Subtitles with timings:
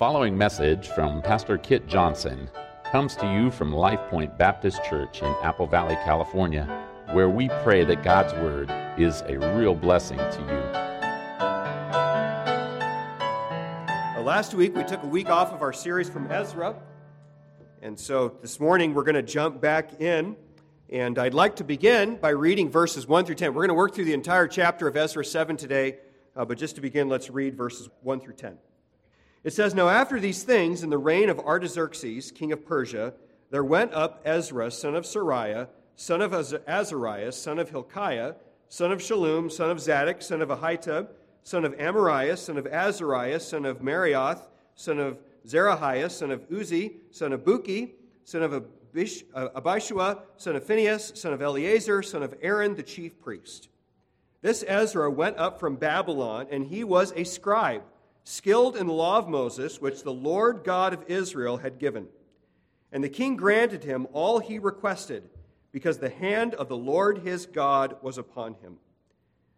[0.00, 2.48] following message from Pastor Kit Johnson
[2.90, 6.64] comes to you from Life Point Baptist Church in Apple Valley, California,
[7.12, 10.56] where we pray that God's Word is a real blessing to you.
[14.16, 16.74] Uh, last week we took a week off of our series from Ezra,
[17.82, 20.34] and so this morning we're going to jump back in.
[20.88, 23.52] And I'd like to begin by reading verses 1 through 10.
[23.52, 25.98] We're going to work through the entire chapter of Ezra 7 today,
[26.34, 28.56] uh, but just to begin, let's read verses 1 through 10.
[29.42, 33.14] It says, Now after these things, in the reign of Artaxerxes, king of Persia,
[33.50, 38.34] there went up Ezra, son of Seraiah, son of Azariah, son of Hilkiah,
[38.68, 41.08] son of Shallum, son of Zadok, son of Ahitub,
[41.42, 44.42] son of Amariah, son of Azariah, son of Meraioth,
[44.74, 47.92] son of Zerahiah, son of Uzzi, son of Bukki,
[48.24, 52.82] son of Abish, uh, Abishua, son of Phinehas, son of Eleazar, son of Aaron, the
[52.82, 53.68] chief priest.
[54.42, 57.82] This Ezra went up from Babylon, and he was a scribe
[58.30, 62.06] skilled in the law of Moses, which the Lord God of Israel had given.
[62.92, 65.28] And the king granted him all he requested,
[65.72, 68.78] because the hand of the Lord his God was upon him.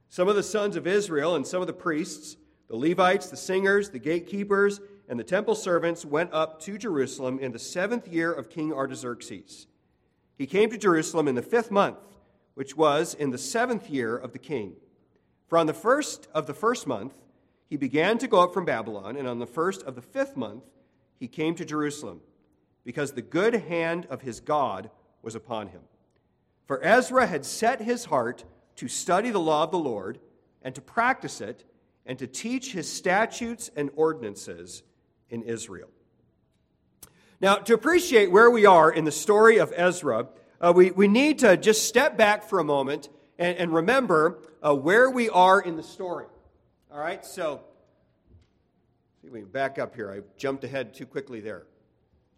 [0.08, 2.36] Some of the sons of Israel and some of the priests,
[2.68, 7.52] the Levites, the singers, the gatekeepers, and the temple servants went up to Jerusalem in
[7.52, 9.66] the seventh year of King Artaxerxes.
[10.36, 11.98] He came to Jerusalem in the fifth month,
[12.54, 14.76] which was in the seventh year of the king.
[15.46, 17.14] For on the first of the first month,
[17.72, 20.62] he began to go up from Babylon, and on the first of the fifth month,
[21.18, 22.20] he came to Jerusalem,
[22.84, 24.90] because the good hand of his God
[25.22, 25.80] was upon him.
[26.66, 28.44] For Ezra had set his heart
[28.76, 30.18] to study the law of the Lord,
[30.60, 31.64] and to practice it,
[32.04, 34.82] and to teach his statutes and ordinances
[35.30, 35.88] in Israel.
[37.40, 40.28] Now, to appreciate where we are in the story of Ezra,
[40.60, 44.74] uh, we, we need to just step back for a moment and, and remember uh,
[44.74, 46.26] where we are in the story.
[46.92, 47.62] All right, so
[49.22, 50.10] see we back up here.
[50.10, 51.62] I jumped ahead too quickly there.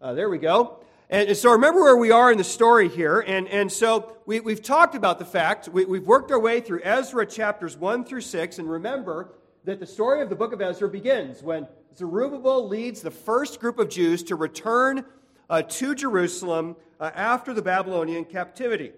[0.01, 0.79] Uh, there we go.
[1.09, 3.19] And, so remember where we are in the story here.
[3.19, 6.79] And, and so we, we've talked about the fact, we, we've worked our way through
[6.83, 8.59] Ezra chapters 1 through 6.
[8.59, 9.33] And remember
[9.65, 11.67] that the story of the book of Ezra begins when
[11.97, 15.03] Zerubbabel leads the first group of Jews to return
[15.49, 18.93] uh, to Jerusalem uh, after the Babylonian captivity.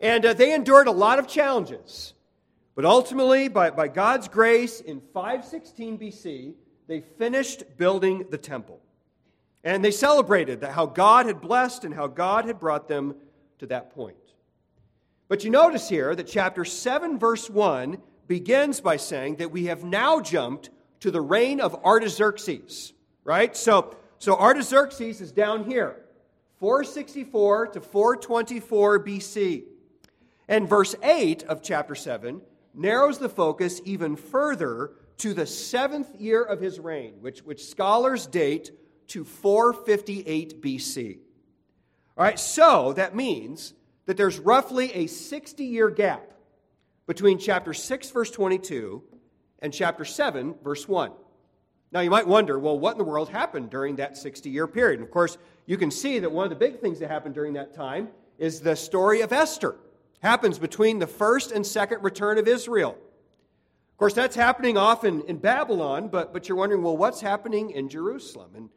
[0.00, 2.13] And uh, they endured a lot of challenges.
[2.74, 6.54] But ultimately, by, by God's grace, in 516 BC,
[6.86, 8.80] they finished building the temple.
[9.62, 13.14] And they celebrated that how God had blessed and how God had brought them
[13.58, 14.16] to that point.
[15.28, 17.96] But you notice here that chapter 7, verse 1
[18.26, 20.70] begins by saying that we have now jumped
[21.00, 22.92] to the reign of Artaxerxes,
[23.22, 23.56] right?
[23.56, 26.04] So, so Artaxerxes is down here,
[26.60, 29.64] 464 to 424 BC.
[30.46, 32.42] And verse 8 of chapter 7
[32.74, 38.26] narrows the focus even further to the seventh year of his reign, which, which scholars
[38.26, 38.72] date
[39.08, 41.18] to 458 BC.
[42.16, 43.74] All right, so that means
[44.06, 46.32] that there's roughly a 60 year gap
[47.06, 49.02] between chapter 6, verse 22,
[49.60, 51.12] and chapter 7, verse 1.
[51.92, 54.98] Now, you might wonder, well, what in the world happened during that 60 year period?
[54.98, 57.52] And of course, you can see that one of the big things that happened during
[57.54, 58.08] that time
[58.38, 59.76] is the story of Esther
[60.24, 62.96] happens between the first and second return of Israel.
[63.92, 67.90] Of course, that's happening often in Babylon, but, but you're wondering, well, what's happening in
[67.90, 68.50] Jerusalem?
[68.56, 68.70] And,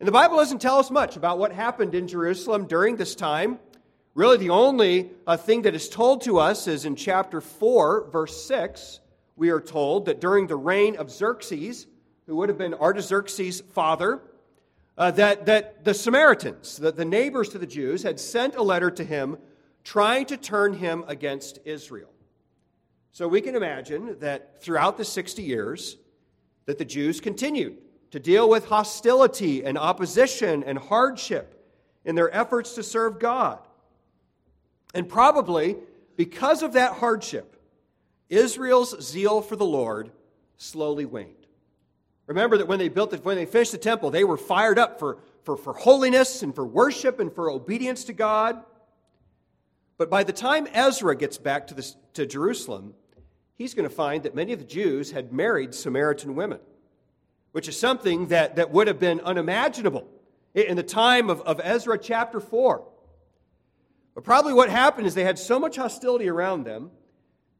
[0.00, 3.60] and the Bible doesn't tell us much about what happened in Jerusalem during this time.
[4.14, 8.44] Really, the only uh, thing that is told to us is in chapter 4, verse
[8.46, 8.98] 6,
[9.36, 11.86] we are told that during the reign of Xerxes,
[12.26, 14.20] who would have been Artaxerxes' father,
[14.98, 18.90] uh, that, that the Samaritans, that the neighbors to the Jews, had sent a letter
[18.90, 19.38] to him
[19.84, 22.10] trying to turn him against Israel.
[23.12, 25.96] So we can imagine that throughout the 60 years
[26.66, 27.78] that the Jews continued
[28.12, 31.56] to deal with hostility and opposition and hardship
[32.04, 33.58] in their efforts to serve God.
[34.94, 35.76] And probably
[36.16, 37.56] because of that hardship,
[38.28, 40.10] Israel's zeal for the Lord
[40.56, 41.34] slowly waned.
[42.26, 45.00] Remember that when they built it, when they finished the temple, they were fired up
[45.00, 48.62] for, for, for holiness and for worship and for obedience to God.
[50.00, 52.94] But by the time Ezra gets back to, this, to Jerusalem,
[53.58, 56.58] he's going to find that many of the Jews had married Samaritan women,
[57.52, 60.08] which is something that, that would have been unimaginable
[60.54, 62.82] in the time of, of Ezra chapter 4.
[64.14, 66.92] But probably what happened is they had so much hostility around them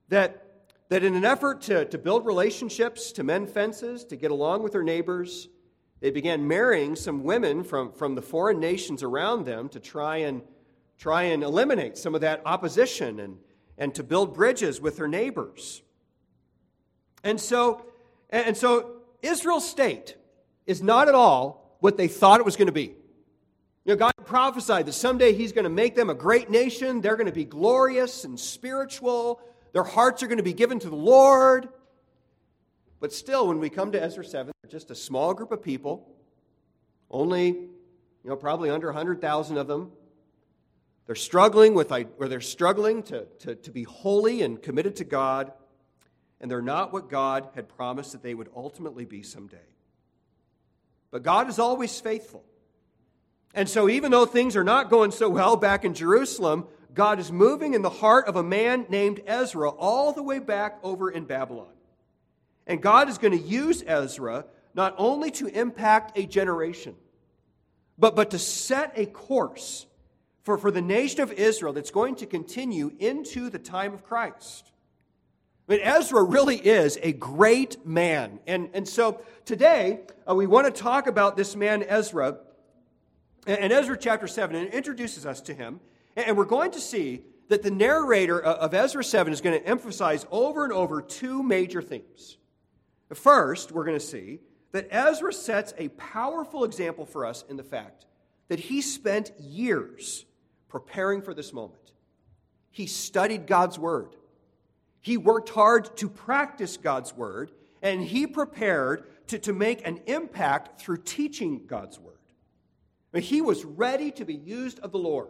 [0.08, 4.62] that, that in an effort to, to build relationships, to mend fences, to get along
[4.62, 5.50] with their neighbors,
[6.00, 10.40] they began marrying some women from, from the foreign nations around them to try and
[11.00, 13.38] try and eliminate some of that opposition and,
[13.78, 15.82] and to build bridges with their neighbors.
[17.24, 17.86] And so,
[18.28, 20.16] and so Israel's state
[20.66, 22.94] is not at all what they thought it was going to be.
[23.86, 27.00] You know, God prophesied that someday He's going to make them a great nation.
[27.00, 29.40] They're going to be glorious and spiritual.
[29.72, 31.70] Their hearts are going to be given to the Lord.
[33.00, 36.06] But still, when we come to Ezra 7, they're just a small group of people,
[37.10, 37.70] only, you
[38.22, 39.92] know, probably under 100,000 of them.
[41.10, 45.50] They're struggling with, or they're struggling to, to, to be holy and committed to God,
[46.40, 49.56] and they're not what God had promised that they would ultimately be someday.
[51.10, 52.44] But God is always faithful.
[53.54, 57.32] And so, even though things are not going so well back in Jerusalem, God is
[57.32, 61.24] moving in the heart of a man named Ezra all the way back over in
[61.24, 61.74] Babylon.
[62.68, 66.94] And God is going to use Ezra not only to impact a generation,
[67.98, 69.86] but, but to set a course
[70.42, 74.72] for, for the nation of Israel that's going to continue into the time of Christ.
[75.68, 78.40] I mean, Ezra really is a great man.
[78.46, 82.38] And, and so today, uh, we want to talk about this man, Ezra.
[83.46, 85.80] And Ezra chapter 7 and introduces us to him.
[86.16, 90.26] And we're going to see that the narrator of Ezra 7 is going to emphasize
[90.30, 92.36] over and over two major themes.
[93.12, 94.40] First, we're going to see
[94.72, 98.06] that Ezra sets a powerful example for us in the fact
[98.48, 100.26] that he spent years
[100.70, 101.92] preparing for this moment.
[102.70, 104.16] He studied God's Word,
[105.00, 107.52] he worked hard to practice God's Word,
[107.82, 112.16] and he prepared to, to make an impact through teaching God's Word.
[113.12, 115.28] He was ready to be used of the Lord.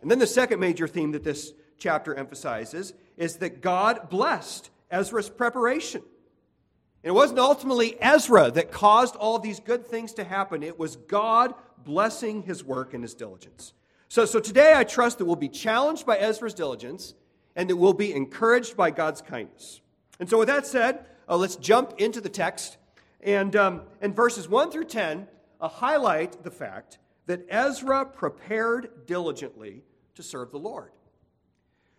[0.00, 5.28] And then the second major theme that this chapter emphasizes is that God blessed Ezra's
[5.28, 6.02] preparation.
[7.02, 10.96] And it wasn't ultimately Ezra that caused all these good things to happen, it was
[10.96, 11.54] God
[11.84, 13.74] blessing his work and his diligence.
[14.14, 17.14] So, so today I trust that we'll be challenged by Ezra's diligence
[17.56, 19.80] and that we'll be encouraged by God's kindness.
[20.20, 22.76] And so, with that said, uh, let's jump into the text.
[23.22, 25.26] And, um, and verses 1 through 10
[25.60, 29.82] uh, highlight the fact that Ezra prepared diligently
[30.14, 30.92] to serve the Lord.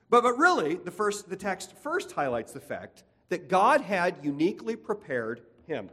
[0.09, 4.77] But, but really, the, first, the text first highlights the fact that God had uniquely
[4.77, 5.89] prepared him.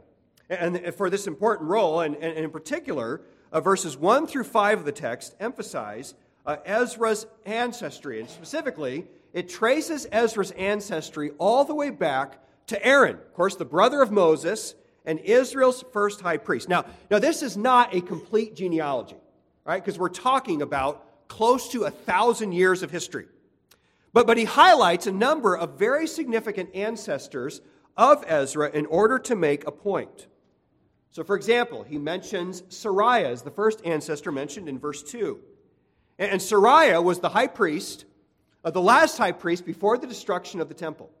[0.49, 3.19] And for this important role, and, and in particular,
[3.53, 6.15] uh, verses 1 through 5 of the text emphasize
[6.45, 8.19] uh, Ezra's ancestry.
[8.19, 13.65] And specifically, it traces Ezra's ancestry all the way back to Aaron, of course, the
[13.65, 16.67] brother of Moses and Israel's first high priest.
[16.67, 19.17] Now, now this is not a complete genealogy,
[19.65, 19.83] right?
[19.83, 23.27] Because we're talking about close to a thousand years of history.
[24.13, 27.61] But, but he highlights a number of very significant ancestors
[27.97, 30.27] of Ezra in order to make a point.
[31.13, 35.39] So, for example, he mentions Seraiah as the first ancestor mentioned in verse 2.
[36.17, 38.05] And, Seraiah was the high priest,
[38.65, 41.11] uh, the last high priest before the destruction of the temple.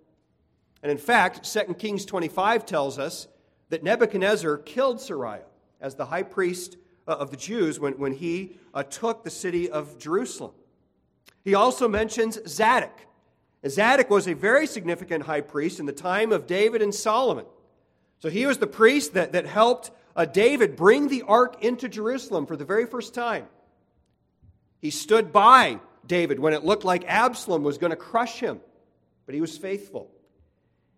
[0.81, 3.27] And in fact, 2 Kings 25 tells us
[3.69, 5.45] that Nebuchadnezzar killed Seraiah
[5.79, 6.75] as the high priest
[7.07, 10.53] uh, of the Jews when, when he uh, took the city of Jerusalem.
[11.43, 12.99] He also mentions Zadok.
[13.67, 17.45] Zadok was a very significant high priest in the time of David and Solomon.
[18.23, 22.45] So he was the priest that, that helped uh, David bring the ark into Jerusalem
[22.45, 23.47] for the very first time.
[24.79, 28.61] He stood by David when it looked like Absalom was going to crush him,
[29.25, 30.09] but he was faithful.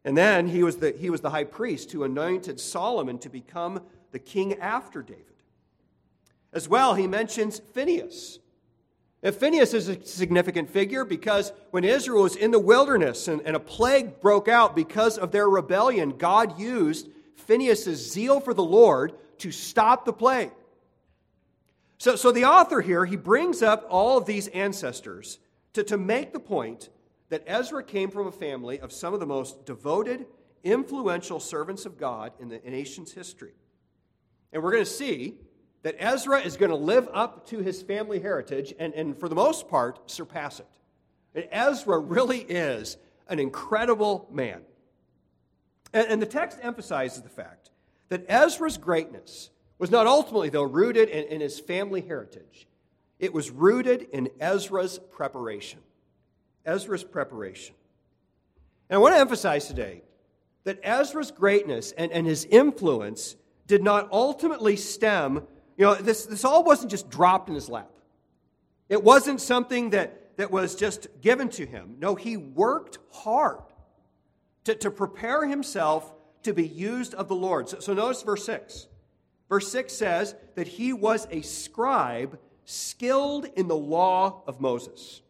[0.04, 3.82] And then he was, the, he was the high priest who anointed Solomon to become
[4.12, 5.26] the king after David.
[6.54, 8.38] As well, he mentions Phineas.
[9.24, 13.56] And Phineas is a significant figure because when Israel was in the wilderness and, and
[13.56, 17.10] a plague broke out because of their rebellion, God used
[17.46, 20.52] Phineas' zeal for the Lord to stop the plague.
[21.98, 25.40] So, so the author here, he brings up all of these ancestors
[25.74, 26.90] to, to make the point
[27.30, 30.26] that Ezra came from a family of some of the most devoted,
[30.64, 33.54] influential servants of God in the nation's history.
[34.52, 35.36] And we're going to see
[35.84, 39.36] that Ezra is going to live up to his family heritage and, and for the
[39.36, 40.68] most part, surpass it.
[41.34, 42.98] And Ezra really is
[43.28, 44.62] an incredible man.
[45.96, 47.72] And, and the text emphasizes the fact
[48.10, 49.50] that Ezra's greatness
[49.80, 52.68] was not ultimately, though, rooted in, in his family heritage,
[53.18, 55.80] it was rooted in Ezra's preparation.
[56.66, 57.74] Ezra's preparation.
[58.90, 60.04] And I want to emphasize today
[60.66, 65.48] that Ezra's greatness and, and his influence did not ultimately stem
[65.78, 67.92] you know, this, this all wasn't just dropped in his lap.
[68.88, 71.98] It wasn't something that, that was just given to him.
[72.00, 73.64] No, he worked hard
[74.66, 77.70] to, to prepare himself to be used of the Lord.
[77.70, 78.88] So, so notice verse 6.
[79.50, 85.22] Verse 6 says that he was a scribe skilled in the law of Moses.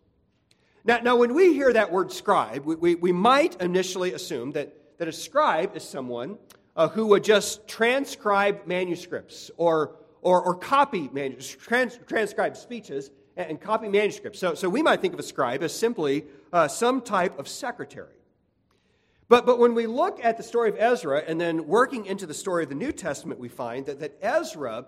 [0.86, 4.74] Now, now when we hear that word scribe, we, we, we might initially assume that,
[5.00, 6.38] that a scribe is someone
[6.76, 13.50] uh, who would just transcribe manuscripts or, or, or copy manuscripts, trans, transcribe speeches and,
[13.52, 14.40] and, copy manuscripts.
[14.40, 18.15] So, so we might think of a scribe as simply uh, some type of secretary.
[19.28, 22.34] But, but when we look at the story of Ezra and then working into the
[22.34, 24.86] story of the New Testament, we find that, that Ezra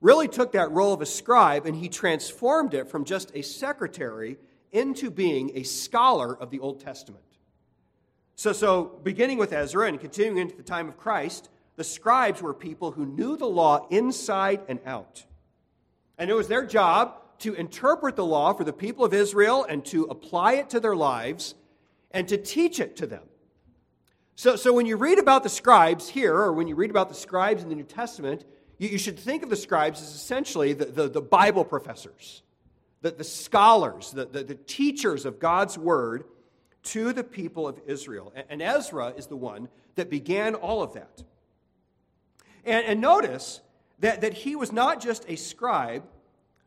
[0.00, 4.36] really took that role of a scribe and he transformed it from just a secretary
[4.72, 7.24] into being a scholar of the Old Testament.
[8.34, 12.54] So, so beginning with Ezra and continuing into the time of Christ, the scribes were
[12.54, 15.24] people who knew the law inside and out.
[16.18, 19.84] And it was their job to interpret the law for the people of Israel and
[19.86, 21.54] to apply it to their lives
[22.10, 23.22] and to teach it to them.
[24.38, 27.14] So, so when you read about the scribes here, or when you read about the
[27.16, 28.44] scribes in the New Testament,
[28.78, 32.44] you, you should think of the scribes as essentially the, the, the Bible professors,
[33.00, 36.22] the, the scholars, the, the, the teachers of God's word
[36.84, 38.32] to the people of Israel.
[38.48, 41.24] And Ezra is the one that began all of that.
[42.64, 43.60] And, and, notice
[43.98, 46.04] that, that he was not just a scribe,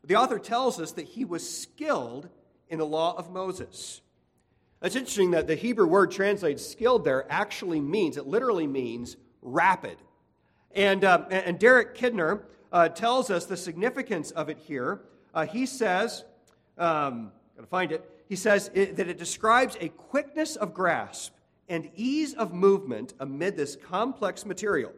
[0.04, 2.28] the author tells us that he was skilled
[2.68, 4.02] in the law of Moses.
[4.82, 9.98] It's interesting that the Hebrew word translated skilled there actually means, it literally means rapid.
[10.74, 15.02] And, uh, and Derek Kidner uh, tells us the significance of it here.
[15.36, 16.24] Uh, he says,
[16.80, 21.34] um, gotta find it, he says it, that it describes a quickness of grasp
[21.70, 24.92] and ease of movement amid this complex material,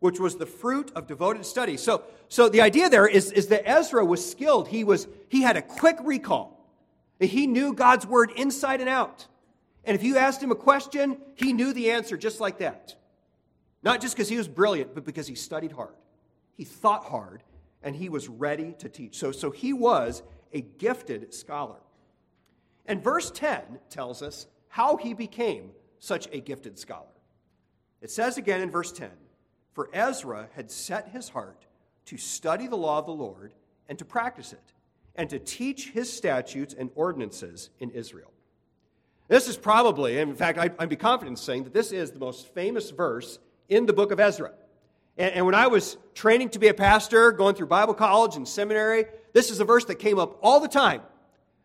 [0.00, 1.78] which was the fruit of devoted study.
[1.78, 4.68] So, so the idea there is, is that Ezra was skilled.
[4.68, 6.53] He, was, he had a quick recall.
[7.20, 9.26] He knew God's word inside and out.
[9.84, 12.94] And if you asked him a question, he knew the answer just like that.
[13.82, 15.94] Not just because he was brilliant, but because he studied hard.
[16.56, 17.42] He thought hard,
[17.82, 19.16] and he was ready to teach.
[19.16, 21.80] So, so he was a gifted scholar.
[22.86, 27.06] And verse 10 tells us how he became such a gifted scholar.
[28.00, 29.10] It says again in verse 10
[29.72, 31.66] For Ezra had set his heart
[32.06, 33.54] to study the law of the Lord
[33.88, 34.72] and to practice it
[35.16, 38.30] and to teach his statutes and ordinances in Israel.
[39.28, 42.52] This is probably, in fact, I'd be confident in saying that this is the most
[42.52, 44.52] famous verse in the book of Ezra.
[45.16, 48.46] And, and when I was training to be a pastor, going through Bible college and
[48.46, 51.02] seminary, this is a verse that came up all the time.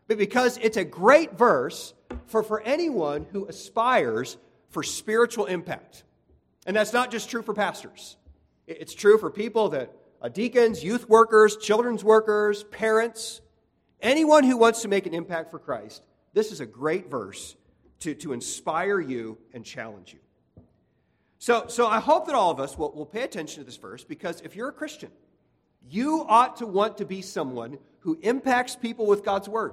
[0.06, 1.94] But because it's a great verse
[2.26, 4.38] for, for anyone who aspires
[4.70, 6.04] for spiritual impact.
[6.66, 8.16] And that's not just true for pastors,
[8.66, 9.92] it's true for people that
[10.28, 13.40] deacons, youth workers, children's workers, parents,
[14.00, 16.02] anyone who wants to make an impact for Christ,
[16.34, 17.56] this is a great verse
[18.00, 20.18] to, to inspire you and challenge you.
[21.38, 24.04] So, so I hope that all of us will, will pay attention to this verse
[24.04, 25.10] because if you're a Christian,
[25.88, 29.72] you ought to want to be someone who impacts people with God's word.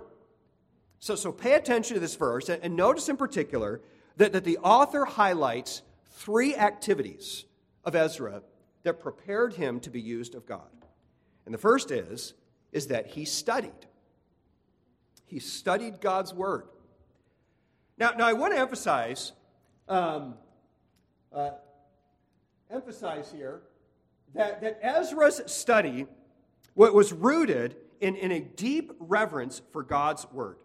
[1.00, 3.82] So, so pay attention to this verse and, and notice in particular
[4.16, 7.46] that, that the author highlights three activities
[7.84, 8.42] of Ezra
[8.84, 10.70] that prepared him to be used of God.
[11.46, 12.34] And the first is,
[12.72, 13.72] is that he studied.
[15.26, 16.64] He studied God's word.
[17.98, 19.34] Now, now I want to emphasize,
[19.90, 20.36] um,
[21.34, 21.52] uh,
[22.70, 23.62] emphasize here
[24.36, 26.06] that, that Ezra's study
[26.74, 30.58] what was rooted in, in a deep reverence for God's word.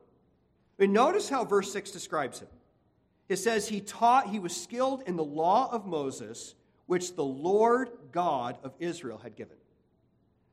[0.78, 2.48] I mean, notice how verse 6 describes him.
[3.28, 6.54] It says he taught, he was skilled in the law of Moses
[6.92, 9.56] which the Lord God of Israel had given.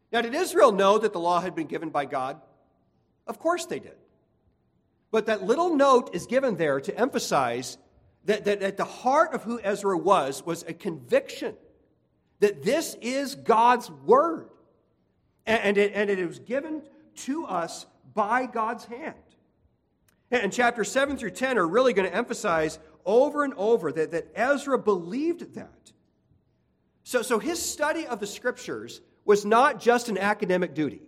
[0.09, 2.39] Now, did Israel know that the law had been given by God?
[3.27, 3.97] Of course they did.
[5.11, 7.77] But that little note is given there to emphasize
[8.23, 11.55] that, that at the heart of who Ezra was was a conviction
[12.39, 14.47] that this is God's word.
[15.45, 16.83] And, and, it, and it was given
[17.25, 19.15] to us by God's hand.
[20.31, 24.31] And chapter 7 through 10 are really going to emphasize over and over that, that
[24.35, 25.91] Ezra believed that.
[27.09, 31.01] So, so his study of the scriptures was not just an academic duty.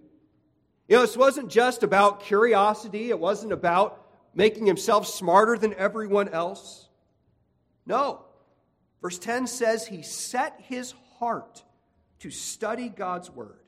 [0.87, 4.03] You know, this wasn't just about curiosity, it wasn't about
[4.33, 6.89] making himself smarter than everyone else.
[7.85, 8.25] No.
[9.03, 11.63] Verse 10 says he set his heart
[12.21, 13.59] to study God's word.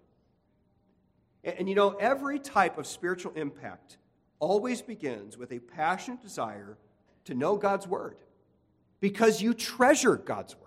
[1.43, 3.99] And, and, you know, every type of spiritual impact
[4.39, 6.79] always begins with a passionate desire
[7.25, 8.17] to know God's word
[8.99, 10.62] because you treasure God's word.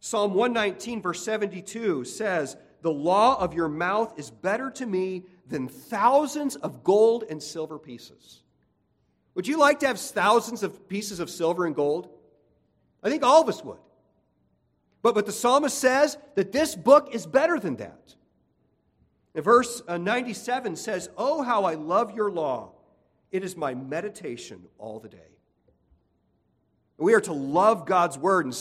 [0.00, 5.68] Psalm 119, verse 72 says, The law of your mouth is better to me than
[5.68, 8.42] thousands of gold and silver pieces.
[9.34, 12.08] Would you like to have thousands of pieces of silver and gold?
[13.02, 13.78] I think all of us would.
[15.02, 18.14] But, but the psalmist says that this book is better than that.
[19.34, 22.72] And verse uh, 97 says, Oh, how I love your law!
[23.30, 25.37] It is my meditation all the day.
[26.98, 28.46] We are to love God's word.
[28.46, 28.54] And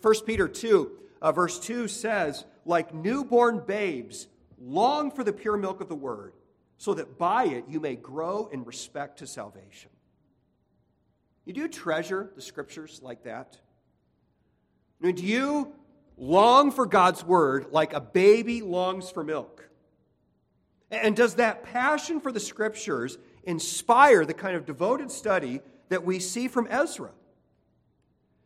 [0.00, 5.80] 1 Peter 2, uh, verse 2 says, like newborn babes, long for the pure milk
[5.80, 6.32] of the word,
[6.78, 9.90] so that by it you may grow in respect to salvation.
[11.44, 13.58] You do treasure the scriptures like that?
[15.00, 15.74] I mean, do you
[16.16, 19.68] long for God's word like a baby longs for milk?
[20.90, 26.20] And does that passion for the scriptures inspire the kind of devoted study that we
[26.20, 27.10] see from Ezra?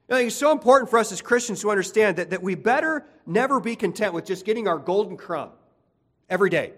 [0.08, 3.04] I think it's so important for us as Christians to understand that, that we better
[3.26, 5.50] never be content with just getting our golden crumb
[6.28, 6.72] every day.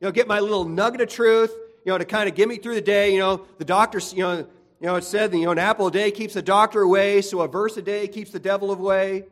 [0.00, 1.54] You know, get my little nugget of truth,
[1.84, 3.14] you know, to kind of get me through the day.
[3.14, 4.46] You know, the doctor, you know,
[4.80, 7.40] you know, it said, you know, an apple a day keeps the doctor away, so
[7.40, 9.24] a verse a day keeps the devil away.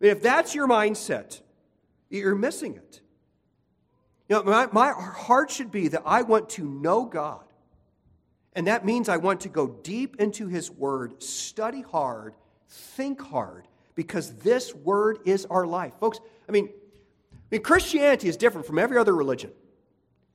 [0.00, 1.40] I mean, if that's your mindset,
[2.08, 3.00] you're missing it.
[4.28, 7.44] You know, my, my heart should be that I want to know God.
[8.58, 12.34] And that means I want to go deep into His Word, study hard,
[12.66, 15.94] think hard, because this Word is our life.
[16.00, 16.68] Folks, I mean,
[17.32, 19.52] I mean Christianity is different from every other religion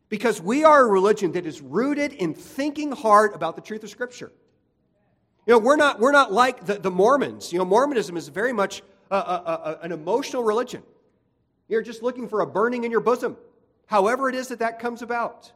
[0.08, 3.89] because we are a religion that is rooted in thinking hard about the truth of
[3.89, 4.32] Scripture.
[5.46, 7.51] You know, we're not, we're not like the, the Mormons.
[7.51, 10.82] You know, Mormonism is very much a, a, a, an emotional religion.
[11.68, 13.36] You're just looking for a burning in your bosom
[13.88, 15.51] however it is that that comes about.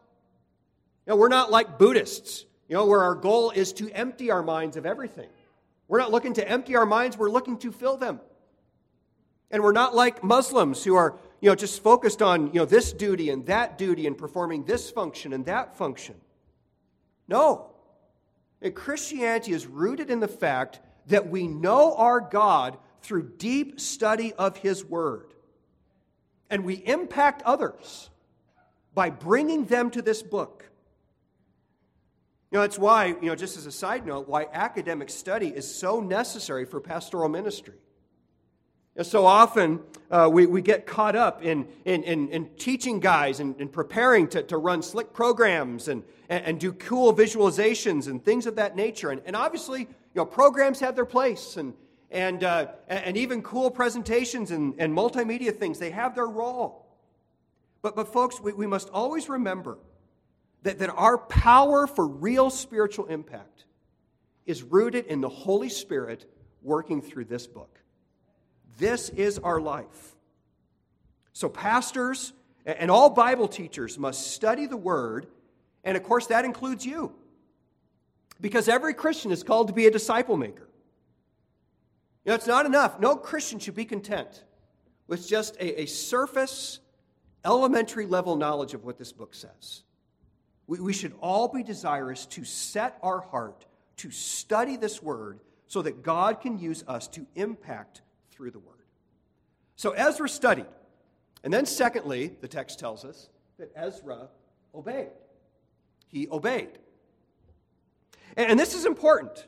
[1.06, 4.44] You know, we're not like Buddhists, you know, where our goal is to empty our
[4.44, 5.30] minds of everything.
[5.88, 8.20] We're not looking to empty our minds, we're looking to fill them.
[9.50, 12.92] And we're not like Muslims who are, you know, just focused on, you know, this
[12.92, 16.16] duty and that duty and performing this function and that function.
[17.30, 17.72] No.
[18.62, 24.34] And Christianity is rooted in the fact that we know our God through deep study
[24.34, 25.34] of His Word.
[26.50, 28.10] And we impact others
[28.94, 30.70] by bringing them to this book.
[32.52, 35.74] You know, that's why, you know, just as a side note, why academic study is
[35.74, 37.74] so necessary for pastoral ministry.
[38.96, 43.40] And so often uh, we, we get caught up in, in, in, in teaching guys
[43.40, 48.26] and, and, preparing to, to run slick programs and, and, and, do cool visualizations and
[48.26, 49.12] things of that nature.
[49.12, 51.76] And, and obviously, you know, programs have their place and,
[52.10, 56.88] and, uh, and even cool presentations and, and multimedia things, they have their role.
[57.84, 59.78] But, but folks, we, we must always remember
[60.64, 63.66] that, that our power for real spiritual impact
[64.46, 66.26] is rooted in the Holy Spirit
[66.62, 67.80] working through this book.
[68.78, 70.16] This is our life.
[71.34, 72.34] So, pastors
[72.66, 75.28] and all Bible teachers must study the Word,
[75.84, 77.14] and of course, that includes you.
[78.40, 80.68] Because every Christian is called to be a disciple maker.
[82.24, 83.00] You know, it's not enough.
[83.00, 84.44] No Christian should be content
[85.08, 86.80] with just a, a surface
[87.46, 89.84] elementary level knowledge of what this book says.
[90.68, 93.66] We, we should all be desirous to set our heart
[93.98, 98.02] to study this word so that God can use us to impact
[98.32, 98.76] through the word.
[99.76, 100.68] So Ezra studied.
[101.44, 104.30] And then, secondly, the text tells us that Ezra
[104.74, 105.10] obeyed.
[106.08, 106.80] He obeyed.
[108.36, 109.48] And this is important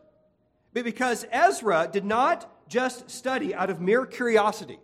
[0.73, 4.79] because Ezra did not just study out of mere curiosity.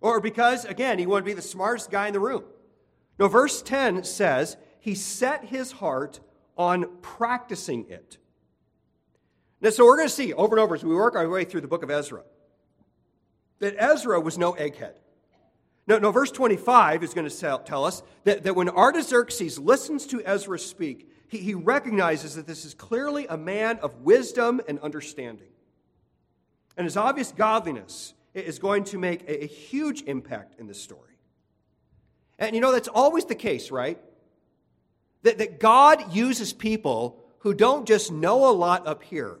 [0.00, 2.44] Or because, again, he wanted to be the smartest guy in the room.
[3.18, 6.20] No, verse 10 says, he set his heart
[6.56, 8.18] on practicing it.
[9.60, 11.62] Now, so we're going to see over and over as we work our way through
[11.62, 12.22] the book of Ezra
[13.58, 14.94] that Ezra was no egghead.
[15.86, 20.22] No, no, verse 25 is going to tell us that, that when Artaxerxes listens to
[20.24, 25.48] Ezra speak, he, he recognizes that this is clearly a man of wisdom and understanding.
[26.76, 31.16] And his obvious godliness is going to make a, a huge impact in this story.
[32.38, 33.98] And you know, that's always the case, right?
[35.22, 39.38] That, that God uses people who don't just know a lot up here,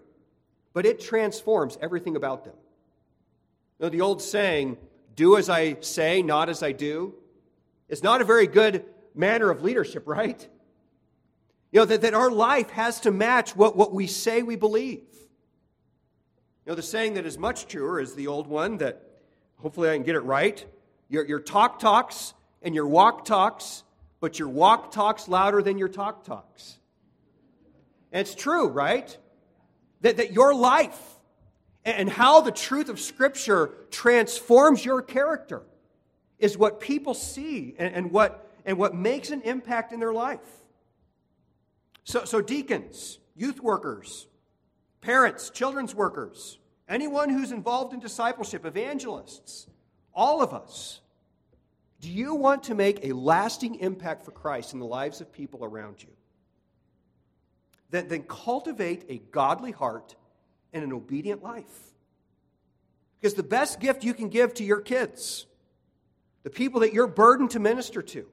[0.72, 2.54] but it transforms everything about them.
[3.78, 4.76] You know, the old saying,
[5.14, 7.14] do as I say, not as I do,
[7.88, 10.48] is not a very good manner of leadership, right?
[11.70, 15.04] You know, that, that our life has to match what, what we say we believe.
[16.64, 19.02] You know, the saying that is much truer is the old one that
[19.56, 20.64] hopefully I can get it right.
[21.08, 23.84] Your, your talk talks and your walk talks,
[24.20, 26.78] but your walk talks louder than your talk talks.
[28.12, 29.16] And it's true, right?
[30.00, 31.00] That, that your life
[31.84, 35.62] and how the truth of Scripture transforms your character
[36.38, 40.38] is what people see and, and, what, and what makes an impact in their life.
[42.04, 44.26] So, so deacons, youth workers,
[45.00, 49.66] parents, children's workers, anyone who's involved in discipleship, evangelists,
[50.14, 51.00] all of us.
[52.00, 55.64] Do you want to make a lasting impact for Christ in the lives of people
[55.64, 56.10] around you?
[57.90, 60.14] Then, then cultivate a godly heart
[60.72, 61.94] and an obedient life.
[63.20, 65.46] Because the best gift you can give to your kids,
[66.44, 68.28] the people that you're burdened to minister to,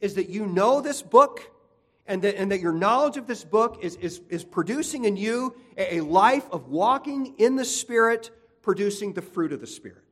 [0.00, 1.50] is that you know this book
[2.06, 5.56] and that, and that your knowledge of this book is, is, is producing in you
[5.76, 10.11] a, a life of walking in the Spirit, producing the fruit of the Spirit.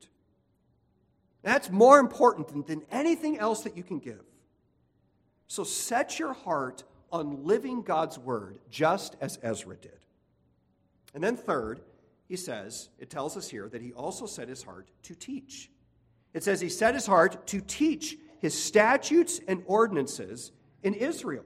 [1.43, 4.23] That's more important than, than anything else that you can give.
[5.47, 9.99] So set your heart on living God's word, just as Ezra did.
[11.13, 11.81] And then, third,
[12.27, 15.69] he says, it tells us here that he also set his heart to teach.
[16.33, 20.51] It says he set his heart to teach his statutes and ordinances
[20.83, 21.43] in Israel.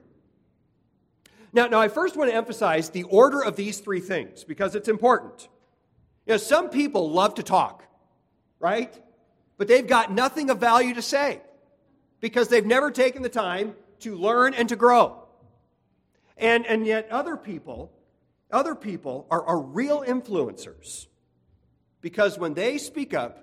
[1.52, 4.88] Now, now I first want to emphasize the order of these three things because it's
[4.88, 5.48] important.
[6.26, 7.84] You know, some people love to talk,
[8.60, 8.94] right?
[9.58, 11.40] But they've got nothing of value to say
[12.20, 15.22] because they've never taken the time to learn and to grow.
[16.36, 17.92] And, and yet, other people
[18.50, 21.06] other people are, are real influencers
[22.00, 23.42] because when they speak up,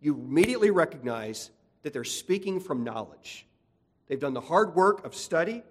[0.00, 1.50] you immediately recognize
[1.82, 3.46] that they're speaking from knowledge.
[4.06, 5.62] They've done the hard work of study,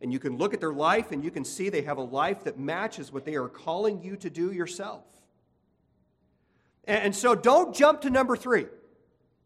[0.00, 2.44] and you can look at their life and you can see they have a life
[2.44, 5.04] that matches what they are calling you to do yourself.
[6.84, 8.66] And so don't jump to number three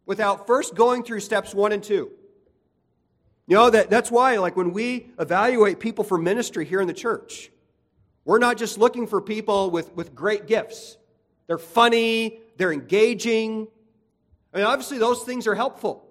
[0.07, 2.11] without first going through steps one and two.
[3.47, 6.95] You know, that, that's why, like, when we evaluate people for ministry here in the
[6.95, 7.51] church,
[8.25, 10.97] we're not just looking for people with, with great gifts.
[11.47, 13.69] They're funny, they're engaging.
[14.53, 16.05] I mean, obviously, those things are helpful.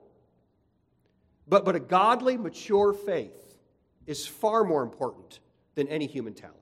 [1.48, 3.58] But, but a godly, mature faith
[4.08, 5.40] is far more important
[5.76, 6.56] than any human talent.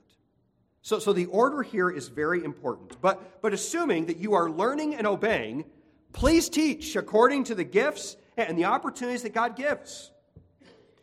[0.81, 2.99] So, so the order here is very important.
[2.99, 5.65] But, but assuming that you are learning and obeying,
[6.13, 10.11] please teach according to the gifts and the opportunities that God gives.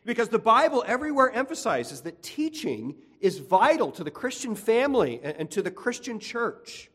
[0.04, 5.60] Because the Bible everywhere emphasizes that teaching is vital to the Christian family and to
[5.60, 6.90] the Christian church.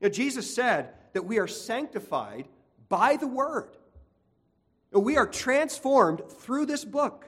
[0.00, 2.48] Know, Jesus said that we are sanctified
[2.88, 3.76] by the Word.
[4.90, 7.26] We are transformed through this book.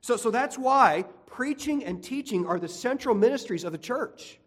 [0.00, 4.38] So, so that's why preaching and teaching are the central ministries of the church.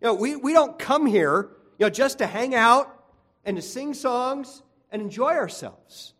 [0.00, 2.97] You know, we, we don't come here you know, just to hang out
[3.44, 6.14] and to sing songs and enjoy ourselves.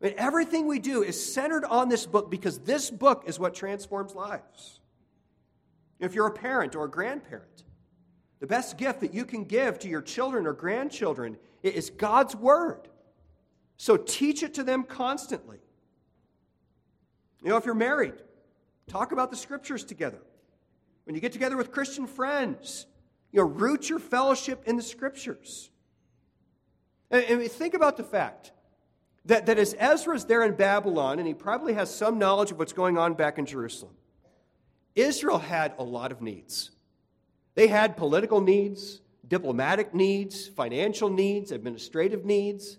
[0.00, 3.54] I mean, everything we do is centered on this book because this book is what
[3.54, 4.80] transforms lives.
[6.00, 7.64] If you're a parent or a grandparent,
[8.40, 12.88] the best gift that you can give to your children or grandchildren is God's Word.
[13.76, 15.58] So teach it to them constantly.
[17.42, 18.14] You know, if you're married,
[18.88, 20.22] talk about the Scriptures together.
[21.04, 22.86] When you get together with Christian friends,
[23.32, 25.70] you know, root your fellowship in the Scriptures.
[27.12, 28.52] And, think about the fact
[29.26, 32.72] that, that as Ezra's there in Babylon, and he probably has some knowledge of what's
[32.72, 33.92] going on back in Jerusalem,
[34.94, 36.70] Israel had a lot of needs.
[37.54, 42.78] They had political needs, diplomatic needs, financial needs, administrative needs.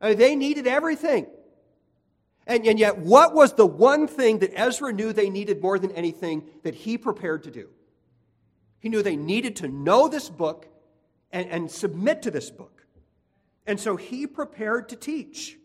[0.00, 1.26] I mean, they needed everything.
[2.46, 5.90] And, and yet, what was the one thing that Ezra knew they needed more than
[5.92, 7.68] anything that he prepared to do?
[8.78, 10.68] He knew they needed to know this book
[11.32, 12.75] and, and submit to this book.
[13.66, 15.58] And so he prepared to teach.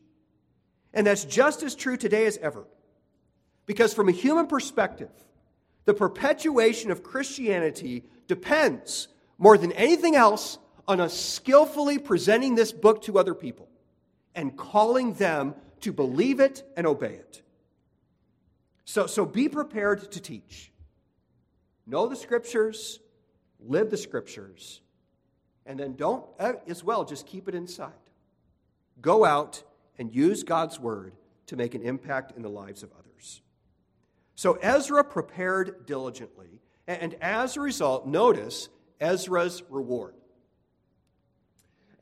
[0.93, 2.65] And that's just as true today as ever.
[3.65, 5.11] Because from a human perspective,
[5.85, 13.03] the perpetuation of Christianity depends more than anything else on us skillfully presenting this book
[13.03, 13.69] to other people
[14.35, 17.41] and calling them to believe it and obey it.
[18.85, 20.71] So, so be prepared to teach.
[21.85, 22.99] Know the scriptures,
[23.59, 24.81] live the scriptures,
[25.65, 27.91] and then don't, uh, as well, just keep it inside.
[29.01, 29.63] Go out
[29.97, 31.13] and use God's word
[31.47, 33.41] to make an impact in the lives of others.
[34.35, 38.69] So Ezra prepared diligently, and as a result, notice
[38.99, 40.15] Ezra's reward.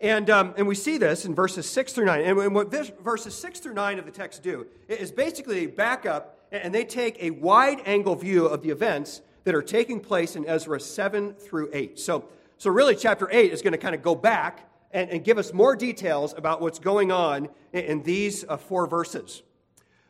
[0.02, 2.22] And, um, and we see this in verses 6 through 9.
[2.22, 6.48] And what this, verses 6 through 9 of the text do is basically back up
[6.52, 10.46] and they take a wide angle view of the events that are taking place in
[10.48, 12.00] Ezra 7 through 8.
[12.00, 12.26] So,
[12.60, 15.54] so really, chapter 8 is going to kind of go back and, and give us
[15.54, 19.44] more details about what's going on in, in these uh, four verses.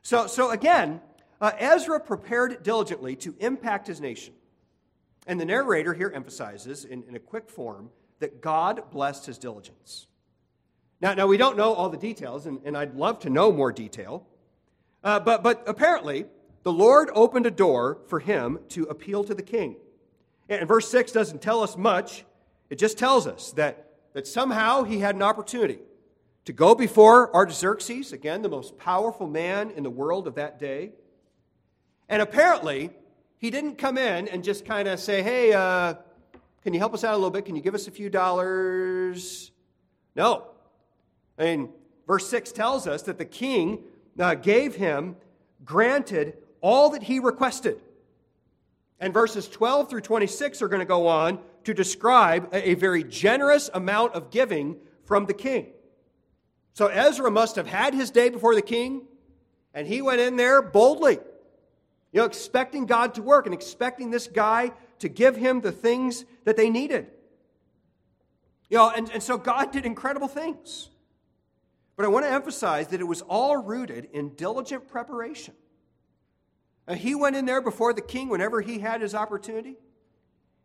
[0.01, 0.99] So, so again,
[1.39, 4.33] uh, Ezra prepared diligently to impact his nation.
[5.27, 10.07] And the narrator here emphasizes, in, in a quick form, that God blessed his diligence.
[11.01, 13.71] Now, now we don't know all the details, and, and I'd love to know more
[13.71, 14.25] detail.
[15.03, 16.25] Uh, but, but apparently,
[16.63, 19.75] the Lord opened a door for him to appeal to the king.
[20.49, 22.25] And verse 6 doesn't tell us much,
[22.69, 25.79] it just tells us that that somehow he had an opportunity
[26.45, 30.91] to go before Artaxerxes, again, the most powerful man in the world of that day.
[32.07, 32.89] And apparently,
[33.37, 35.95] he didn't come in and just kind of say, hey, uh,
[36.63, 37.45] Can you help us out a little bit?
[37.45, 39.51] Can you give us a few dollars?
[40.15, 40.47] No.
[41.37, 41.69] I mean,
[42.07, 43.83] verse 6 tells us that the king
[44.19, 45.15] uh, gave him,
[45.63, 47.79] granted all that he requested.
[48.99, 53.69] And verses 12 through 26 are going to go on to describe a, very generous
[53.73, 55.67] amount of giving from the king.
[56.73, 59.03] So Ezra must have had his day before the king,
[59.73, 61.19] and he went in there boldly,
[62.11, 66.25] you know, expecting God to work and expecting this guy to give him the things
[66.45, 67.07] that they needed.
[68.69, 70.89] You know, and, and so God did incredible things.
[71.95, 75.53] But I want to emphasize that it was all rooted in diligent preparation.
[76.87, 79.75] And he went in there before the king whenever he had his opportunity,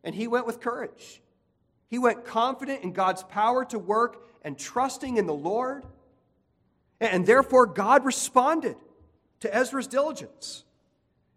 [0.04, 1.20] and he went with courage.
[1.88, 5.84] He went confident in God's power to work and trusting in the Lord.
[7.00, 8.76] And therefore, God responded
[9.40, 10.64] to Ezra's diligence.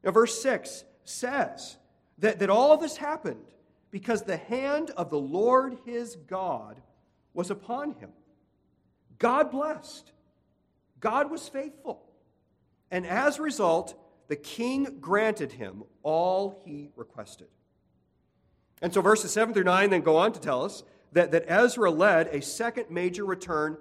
[0.04, 1.78] Now, verse 6 says
[2.20, 3.46] that, that all this happened
[3.92, 6.82] because the hand of the Lord his God
[7.34, 8.10] was upon him.
[9.20, 10.12] God blessed,
[11.00, 12.04] God was faithful.
[12.92, 13.96] And as a result,
[14.28, 17.48] the king granted him all he requested.
[18.82, 21.90] And so verses 7 through 9 then go on to tell us that, that Ezra
[21.90, 23.78] led a second major return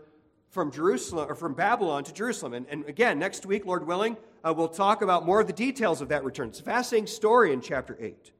[0.48, 2.54] from Jerusalem or from Babylon to Jerusalem.
[2.54, 6.00] And, and again, next week, Lord willing, uh, we'll talk about more of the details
[6.00, 6.48] of that return.
[6.48, 8.32] It's a fascinating story in chapter 8.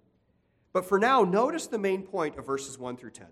[0.73, 3.27] But for now, notice the main point of verses 1 through 10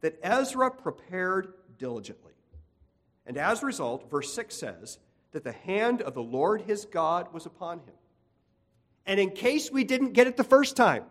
[0.00, 2.34] that Ezra prepared diligently.
[3.26, 4.98] And as a result, verse 6 says
[5.32, 7.94] that the hand of the Lord his God was upon him.
[9.06, 11.04] And in case we didn't get it the first time,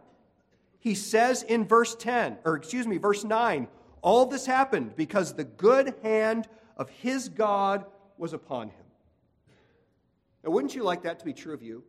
[0.84, 3.70] he says in verse 10, or excuse me, verse 9,
[4.02, 7.86] all this happened because the good hand of his God
[8.18, 8.86] was upon him.
[10.44, 11.86] Now, wouldn't you like that to be true of you?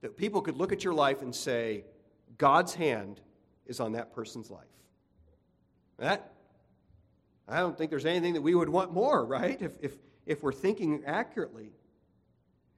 [0.00, 1.84] That people could look at your life and say,
[2.38, 3.20] God's hand
[3.66, 4.64] is on that person's life.
[5.98, 6.32] That,
[7.46, 9.60] I don't think there's anything that we would want more, right?
[9.60, 9.92] If, if,
[10.24, 11.72] if we're thinking accurately.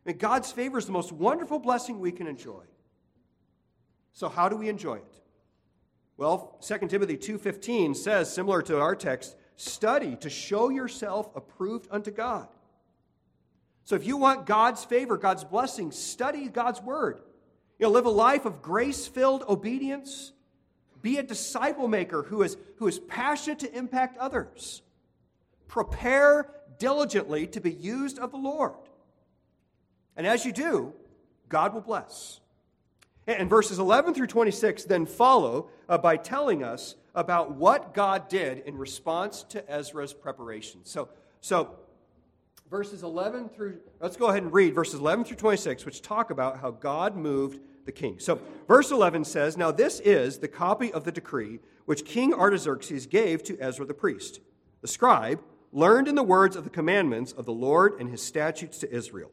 [0.05, 2.64] I mean, God's favor is the most wonderful blessing we can enjoy.
[4.16, 5.20] So how do we enjoy it?
[6.16, 12.11] Well, 2 Timothy 2:15 says similar to our text, study to show yourself approved unto
[12.11, 12.48] God.
[13.85, 17.20] So if you want God's favor, God's blessing, study God's word.
[17.79, 20.33] You know, live a life of grace-filled obedience.
[21.02, 24.81] Be a disciple maker who is, who is passionate to impact others.
[25.68, 28.72] Prepare diligently to be used of the Lord.
[30.16, 30.94] And as you do,
[31.50, 32.40] God will bless.
[33.26, 38.58] And verses 11 through 26 then follow uh, by telling us about what God did
[38.66, 40.80] in response to Ezra's preparation.
[40.84, 41.08] So,
[41.40, 41.76] so
[42.70, 46.60] verses 11 through, let's go ahead and read verses 11 through 26, which talk about
[46.60, 48.18] how God moved the king.
[48.18, 53.06] So, verse 11 says, Now this is the copy of the decree which King Artaxerxes
[53.06, 54.40] gave to Ezra the priest,
[54.82, 55.40] the scribe,
[55.72, 59.30] learned in the words of the commandments of the Lord and his statutes to Israel.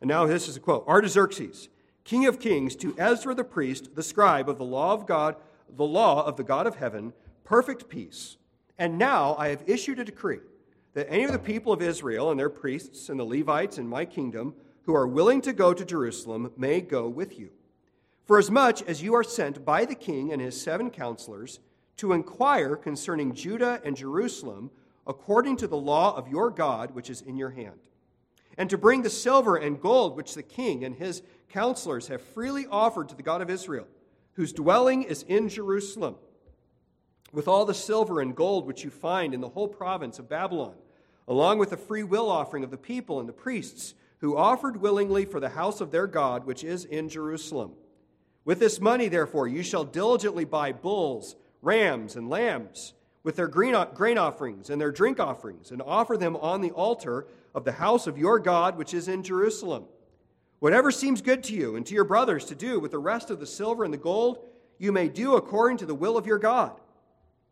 [0.00, 1.68] And now this is a quote Artaxerxes
[2.04, 5.36] King of kings, to Ezra the priest, the scribe of the law of God,
[5.74, 7.12] the law of the God of heaven,
[7.44, 8.36] perfect peace.
[8.78, 10.40] And now I have issued a decree
[10.92, 14.04] that any of the people of Israel and their priests and the Levites in my
[14.04, 17.50] kingdom who are willing to go to Jerusalem may go with you.
[18.26, 21.58] For as much as you are sent by the king and his seven counselors
[21.96, 24.70] to inquire concerning Judah and Jerusalem
[25.06, 27.80] according to the law of your God which is in your hand,
[28.56, 32.66] and to bring the silver and gold which the king and his counselors have freely
[32.70, 33.86] offered to the God of Israel,
[34.34, 36.16] whose dwelling is in Jerusalem,
[37.32, 40.74] with all the silver and gold which you find in the whole province of Babylon,
[41.26, 45.24] along with the free will offering of the people and the priests who offered willingly
[45.24, 47.72] for the house of their God which is in Jerusalem.
[48.44, 53.74] With this money, therefore, you shall diligently buy bulls, rams, and lambs, with their grain
[53.74, 58.18] offerings and their drink offerings, and offer them on the altar of the house of
[58.18, 59.86] your God which is in Jerusalem.
[60.60, 63.40] Whatever seems good to you and to your brothers to do with the rest of
[63.40, 64.38] the silver and the gold,
[64.78, 66.78] you may do according to the will of your God.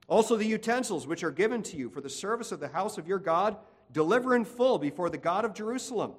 [0.09, 3.09] Also, the utensils which are given to you for the service of the house of
[3.09, 3.57] your God,
[3.93, 6.13] deliver in full before the God of Jerusalem.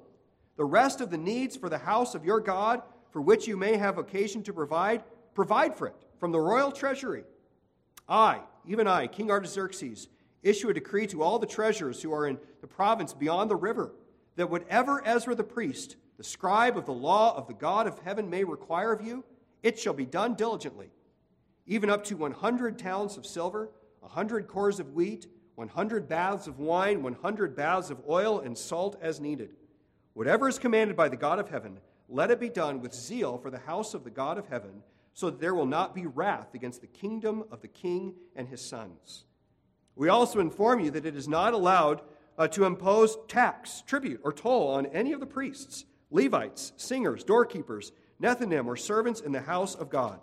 [0.56, 3.78] The rest of the needs for the house of your God, for which you may
[3.78, 5.04] have occasion to provide,
[5.36, 7.24] provide for it from the royal treasury.
[8.08, 10.08] I, even I, King Artaxerxes,
[10.42, 13.94] issue a decree to all the treasurers who are in the province beyond the river,
[14.36, 18.30] that whatever Ezra the priest, the scribe of the law of the God of heaven
[18.30, 19.24] may require of you,
[19.62, 20.92] it shall be done diligently,
[21.66, 23.70] even up to 100 talents of silver,
[24.02, 29.22] 100 kors of wheat, 100 baths of wine, 100 baths of oil, and salt as
[29.22, 29.56] needed.
[30.14, 33.50] Whatever is commanded by the God of heaven, let it be done with zeal for
[33.50, 36.82] the house of the God of heaven, so that there will not be wrath against
[36.82, 39.26] the kingdom of the king and his sons.
[39.96, 42.02] We also inform you that it is not allowed
[42.38, 47.92] uh, to impose tax, tribute, or toll on any of the priests, Levites, singers, doorkeepers,
[48.22, 50.20] Nethinim, or servants in the house of God.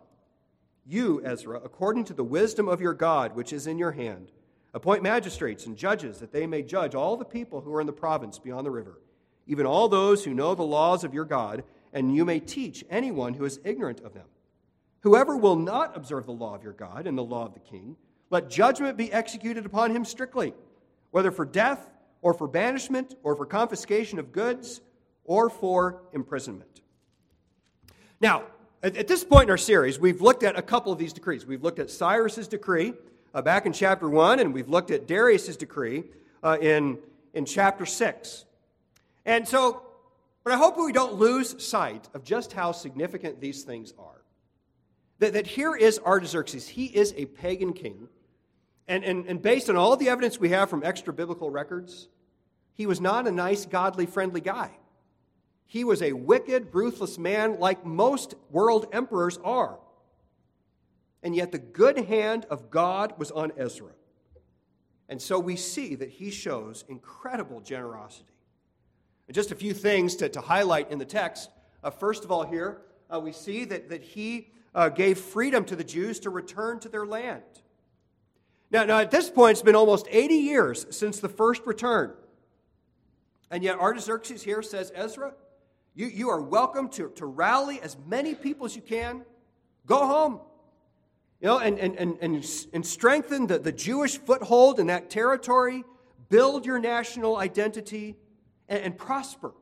[0.87, 4.33] You, Ezra, according to the wisdom of your God, which is in your hand,
[4.73, 7.93] appoint magistrates and judges that they may judge all the people who are in the
[7.93, 9.01] province beyond the river,
[9.47, 13.35] even all those who know the laws of your God, and you may teach anyone
[13.35, 14.27] who is ignorant of them.
[15.01, 17.97] Whoever will not observe the law of your God and the law of the king,
[18.29, 20.55] let judgment be executed upon him strictly,
[21.11, 21.91] whether for death
[22.23, 24.81] or for banishment or for confiscation of goods
[25.25, 26.83] or for imprisonment.
[28.21, 28.45] Now,
[28.83, 31.45] at, this point in our series, we've looked at a couple of these decrees.
[31.45, 32.95] We've looked at Cyrus's decree
[33.35, 36.05] uh, back in chapter 1, and we've looked at Darius's decree
[36.43, 36.99] uh, in,
[37.35, 38.45] in chapter 6.
[39.27, 39.83] And so,
[40.45, 44.20] but I hope we don't lose sight of just how significant these things are.
[45.21, 46.69] That, that here is Artaxerxes.
[46.69, 48.09] He is a pagan king
[48.91, 52.09] and, and, and based on all the evidence we have from extra biblical records,
[52.75, 54.73] he was not a nice, godly, friendly guy.
[55.67, 59.79] He was a wicked, ruthless man like most world emperors are.
[61.23, 63.93] And yet the good hand of God was on Ezra.
[65.09, 68.35] And so we see that he shows incredible generosity.
[69.29, 71.49] And just a few things to, to highlight in the text.
[71.85, 75.77] Uh, first of all, here, uh, we see that, that he uh, gave freedom to
[75.77, 77.43] the Jews to return to their land.
[78.71, 82.13] Now, now, at this point, it's been almost 80 years since the first return.
[83.51, 85.35] And yet, Artaxerxes here says, Ezra,
[85.95, 89.25] you, you are welcome to, to rally as many people as you can.
[89.87, 90.41] Go home.
[91.41, 95.85] You know, and, and, and, and, and strengthen the, the Jewish foothold in that territory,
[96.29, 98.15] build your national identity,
[98.69, 99.53] and, and prosper.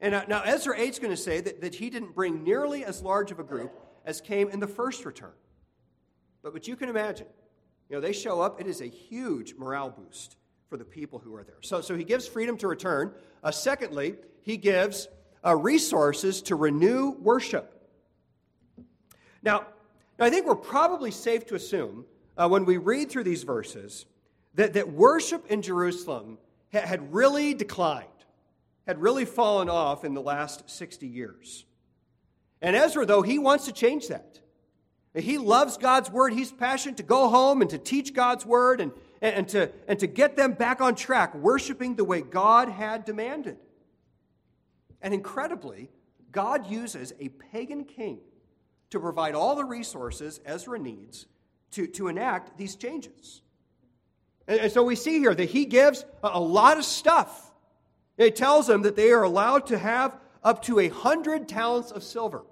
[0.00, 2.84] And now, now Ezra 8 is going to say that, that he didn't bring nearly
[2.84, 3.72] as large of a group
[4.04, 5.32] as came in the first return.
[6.42, 7.26] But what you can imagine,
[7.88, 10.36] you know, they show up, it is a huge morale boost
[10.68, 11.58] for the people who are there.
[11.62, 13.12] So, so he gives freedom to return.
[13.42, 15.08] Uh, secondly, he gives
[15.44, 17.74] uh, resources to renew worship.
[19.42, 19.66] Now,
[20.18, 22.04] now, I think we're probably safe to assume
[22.36, 24.06] uh, when we read through these verses
[24.54, 26.38] that, that worship in Jerusalem
[26.72, 28.08] ha- had really declined,
[28.88, 31.66] had really fallen off in the last 60 years.
[32.62, 34.40] And Ezra, though, he wants to change that.
[35.14, 36.32] He loves God's word.
[36.32, 40.06] He's passionate to go home and to teach God's word and, and, to, and to
[40.06, 43.58] get them back on track, worshiping the way God had demanded.
[45.02, 45.90] And incredibly,
[46.32, 48.20] God uses a pagan king
[48.90, 51.26] to provide all the resources Ezra needs
[51.72, 53.42] to, to enact these changes.
[54.46, 57.47] And, and so we see here that he gives a, a lot of stuff.
[58.18, 62.02] It tells them that they are allowed to have up to a hundred talents of
[62.02, 62.42] silver,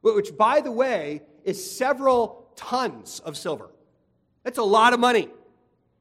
[0.00, 3.70] which, by the way, is several tons of silver.
[4.44, 5.28] That's a lot of money.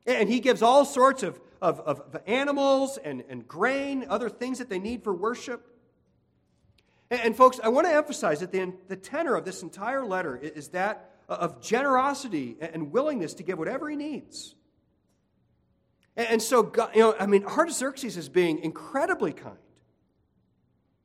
[0.05, 4.69] And he gives all sorts of, of, of animals and, and grain, other things that
[4.69, 5.67] they need for worship.
[7.09, 10.37] And, and folks, I want to emphasize that the, the tenor of this entire letter
[10.37, 14.55] is that uh, of generosity and willingness to give whatever he needs.
[16.17, 19.55] And, so, God, you know, I mean, Artaxerxes is being incredibly kind.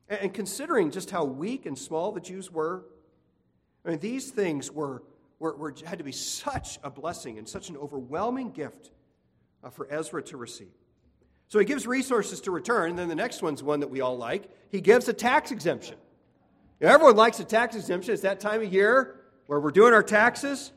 [0.09, 2.83] And, considering just how weak and small the Jews were,
[3.85, 5.03] I mean, these things were,
[5.37, 8.89] were, were, had to be such a blessing and such an overwhelming gift
[9.63, 10.73] uh, for Ezra to receive.
[11.47, 14.17] So he gives resources to return, and then the next one's one that we all
[14.17, 14.49] like.
[14.71, 15.97] He gives a tax exemption.
[16.81, 18.13] Everyone likes a tax exemption.
[18.13, 20.71] It's that time of year where we're doing our taxes.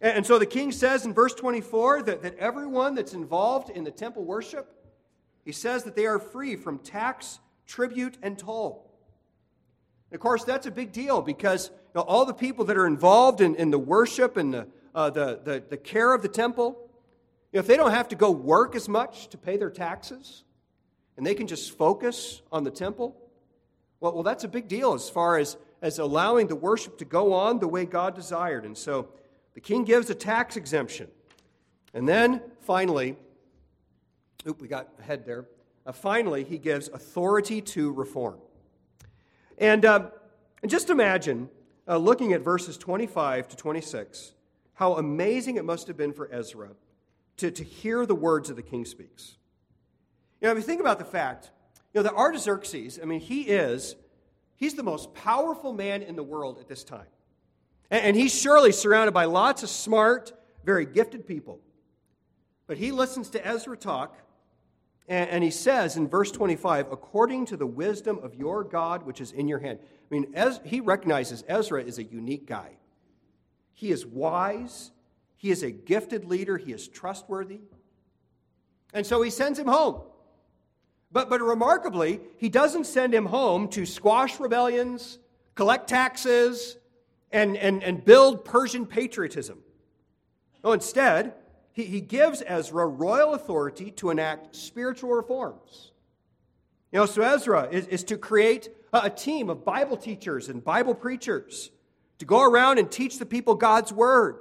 [0.00, 3.90] And, so the king says in verse 24 that, that everyone that's involved in the
[3.90, 4.74] temple worship,
[5.44, 8.90] he says that they are free from tax, tribute, and toll.
[10.10, 12.86] And of course, that's a big deal because you know, all the people that are
[12.86, 16.76] involved in, in the worship and the, uh, the, the, the, care of the temple,
[17.52, 20.44] you know, if they don't have to go work as much to pay their taxes
[21.16, 23.16] and they can just focus on the temple,
[24.00, 27.34] well, well that's a big deal as far as, as allowing the worship to go
[27.34, 28.64] on the way God desired.
[28.64, 29.08] And so
[29.54, 31.08] the king gives a tax exemption.
[31.92, 33.16] And then finally,
[34.46, 35.46] oop, we got ahead there.
[35.84, 38.38] Uh, finally, he gives authority to reform.
[39.58, 40.10] And, uh,
[40.62, 41.48] and just imagine
[41.88, 44.32] uh, looking at verses 25 to 26,
[44.74, 46.70] how amazing it must have been for Ezra
[47.38, 49.36] to, to hear the words that the king speaks.
[50.40, 51.50] You know, if you think about the fact,
[51.92, 53.96] you know, the Artaxerxes, I mean, he is,
[54.56, 57.06] he's the most powerful man in the world at this time.
[57.90, 60.32] And, he's surely surrounded by lots of smart,
[60.64, 61.60] very gifted people.
[62.66, 64.16] But he listens to Ezra talk,
[65.08, 69.32] and, he says in verse 25, according to the wisdom of your God which is
[69.32, 69.80] in your hand.
[69.82, 72.76] I mean, as, he recognizes Ezra is a unique guy.
[73.72, 74.92] He is wise,
[75.36, 77.60] he is a gifted leader, he is trustworthy.
[78.92, 80.02] And so he sends him home.
[81.12, 85.18] But, but remarkably, he doesn't send him home to squash rebellions,
[85.56, 86.76] collect taxes,
[87.32, 89.58] and, and, and build Persian patriotism.
[90.64, 91.34] No, instead,
[91.72, 95.92] he, he gives Ezra royal authority to enact spiritual reforms.
[96.92, 100.62] You know, so Ezra is, is to create a, a team of Bible teachers and
[100.62, 101.70] Bible preachers
[102.18, 104.38] to go around and teach the people God's word.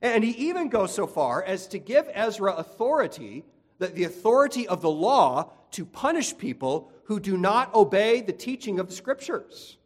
[0.00, 3.44] And he even goes so far as to give Ezra authority,
[3.78, 8.80] the, the authority of the law, to punish people who do not obey the teaching
[8.80, 9.76] of the scriptures.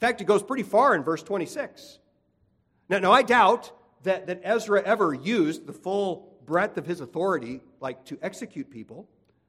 [0.00, 1.98] In fact, it goes pretty far in verse 26.
[2.88, 3.70] Now, now I doubt
[4.04, 9.06] that, that Ezra ever used the full breadth of his authority, like to execute people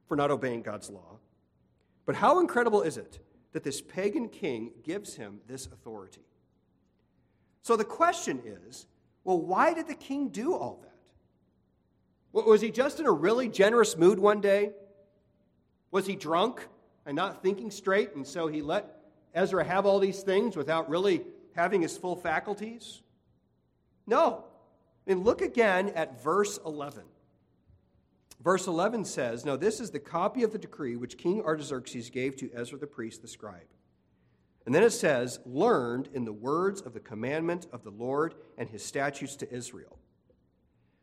[0.07, 1.19] for not obeying God's law.
[2.05, 3.19] But how incredible is it
[3.53, 6.25] that this pagan king gives him this authority?
[7.61, 8.87] So the question is
[9.23, 12.45] well, why did the king do all that?
[12.45, 14.71] Was he just in a really generous mood one day?
[15.91, 16.67] Was he drunk
[17.05, 19.00] and not thinking straight, and so he let
[19.33, 21.21] Ezra have all these things without really
[21.55, 23.01] having his full faculties?
[24.07, 24.45] No.
[25.05, 27.03] Mean, look again at verse 11.
[28.43, 32.35] Verse 11 says, Now this is the copy of the decree which King Artaxerxes gave
[32.37, 33.67] to Ezra the priest, the scribe.
[34.65, 38.69] And then it says, learned in the words of the commandment of the Lord and
[38.69, 39.97] his statutes to Israel.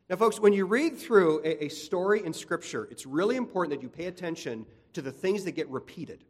[0.09, 3.91] Now, folks, when you read through a, story in Scripture, it's really important that you
[3.91, 4.65] pay attention
[4.95, 6.25] to the things that get repeated.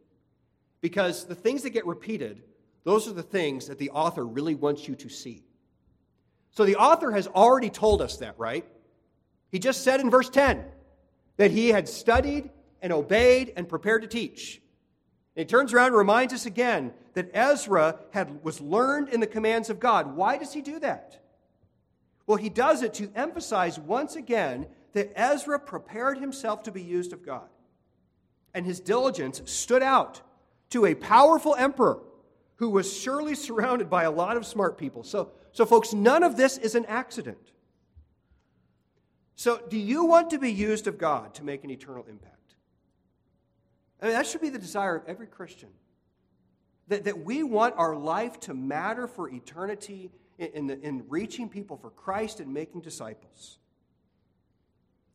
[0.81, 2.41] Because the things that get repeated,
[2.83, 5.43] those are the things that the author really wants you to see.
[6.51, 8.65] So the author has already told us that, right?
[9.51, 10.63] He just said in verse 10
[11.37, 12.49] that he had studied
[12.81, 14.61] and obeyed and prepared to teach.
[15.35, 19.27] And he turns around and reminds us again that Ezra had, was learned in the
[19.27, 20.15] commands of God.
[20.15, 21.21] Why does he do that?
[22.25, 27.13] Well, he does it to emphasize once again that Ezra prepared himself to be used
[27.13, 27.47] of God.
[28.53, 30.21] And his diligence stood out
[30.69, 31.99] to a powerful emperor
[32.57, 35.03] who was surely surrounded by a lot of smart people.
[35.03, 37.51] So, so folks, none of this is an accident.
[39.35, 42.55] So, do you want to be used of God to make an eternal impact?
[44.01, 45.69] I mean, that should be the desire of every Christian.
[46.89, 51.47] That, that we want our life to matter for eternity in, in, the, in reaching
[51.47, 53.59] people for Christ and making disciples.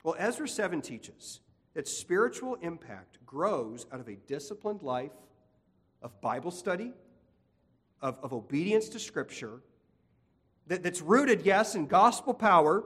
[0.02, 1.40] Well, Ezra 7 teaches
[1.74, 5.12] that spiritual impact grows out of a disciplined life
[6.05, 6.92] of Bible study,
[8.02, 9.62] of, of obedience to Scripture,
[10.66, 12.84] that, that's rooted, yes, in gospel power,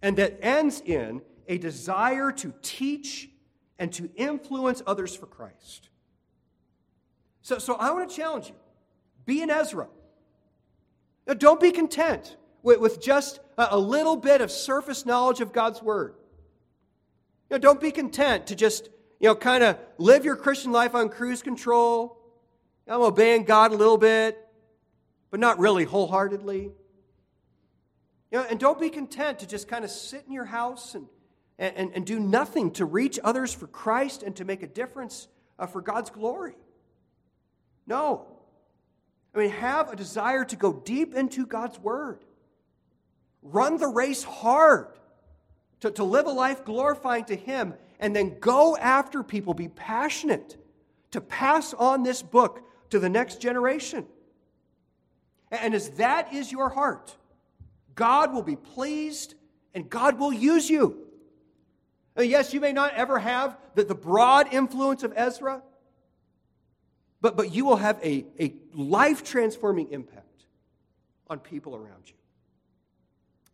[0.00, 3.28] and that ends in a desire to teach
[3.78, 5.90] and to influence others for Christ.
[7.42, 8.54] So, so I want to challenge you
[9.26, 9.86] be an Ezra.
[11.26, 15.52] Now, don't be content with, with just a, a, little bit of surface knowledge of
[15.52, 16.14] God's Word.
[17.50, 18.88] Don't be content to just
[19.20, 22.21] you know, kind of live your Christian life on cruise control
[22.88, 24.38] I'm obeying God a little bit,
[25.30, 26.70] but not really wholeheartedly.
[28.30, 31.06] You know, and don't be content to just kind of sit in your house and,
[31.58, 35.28] and, and do nothing to reach others for Christ and to make a difference
[35.58, 36.54] uh, for God's glory.
[37.86, 38.26] No.
[39.34, 42.24] I mean, have a desire to go deep into God's Word.
[43.42, 44.88] Run the race hard
[45.80, 49.52] to, to live a life glorifying to Him, and then go after people.
[49.54, 50.56] Be passionate
[51.10, 52.62] to pass on this book
[52.92, 54.06] to the next generation.
[55.50, 57.16] And as that is your heart,
[57.94, 59.34] God will be pleased
[59.74, 60.98] and God will use you.
[62.16, 65.62] And yes, you may not ever have the, the broad influence of Ezra,
[67.22, 70.44] but, but you will have a, a life transforming impact
[71.30, 72.16] on people around you.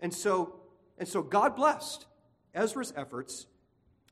[0.01, 0.57] And so,
[0.99, 2.07] and so God blessed
[2.55, 3.47] Ezra's efforts.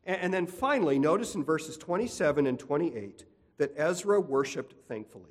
[0.04, 3.24] And, and then finally, notice in verses 27 and 28
[3.58, 5.30] that Ezra worshiped thankfully.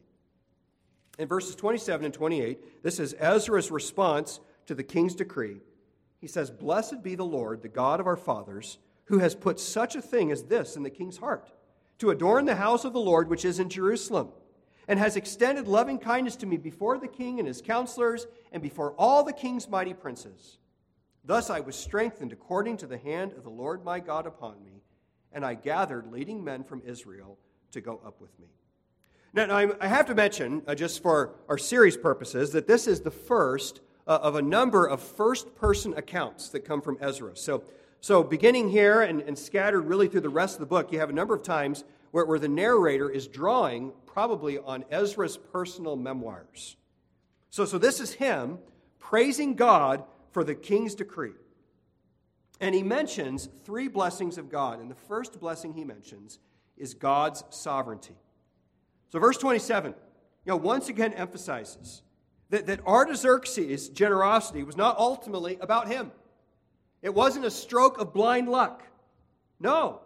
[1.18, 5.62] In verses 27 and 28, this is Ezra's response to the king's decree.
[6.20, 9.96] He says, Blessed be the Lord, the God of our fathers, who has put such
[9.96, 11.52] a thing as this in the king's heart,
[12.00, 14.30] to adorn the house of the Lord which is in Jerusalem,
[14.88, 18.94] and has extended loving kindness to me before the king and his counselors, and before
[18.98, 20.58] all the king's mighty princes.
[21.24, 24.84] Thus I was strengthened according to the hand of the Lord my God upon me,
[25.32, 27.38] and I gathered leading men from Israel
[27.72, 28.48] to go up with me.
[29.34, 33.02] Now, now I have to mention, uh, just for our series purposes, that this is
[33.02, 37.36] the first uh, of a number of first person accounts that come from Ezra.
[37.36, 37.64] So,
[38.02, 41.10] so beginning here and, and scattered really through the rest of the book, you have
[41.10, 46.78] a number of times where, where the narrator is drawing probably on Ezra's personal memoirs.
[47.50, 48.60] So, so this is him
[49.00, 51.34] praising God for the king's decree.
[52.62, 54.80] And he mentions three blessings of God.
[54.80, 56.40] And the first blessing he mentions
[56.78, 58.16] is God's sovereignty.
[59.12, 59.92] So, verse 27,
[60.46, 62.02] you know, once again emphasizes
[62.50, 66.12] that, that Artaxerxes' generosity was not ultimately about him.
[67.02, 68.84] It wasn't a stroke of blind luck.
[69.60, 70.02] No.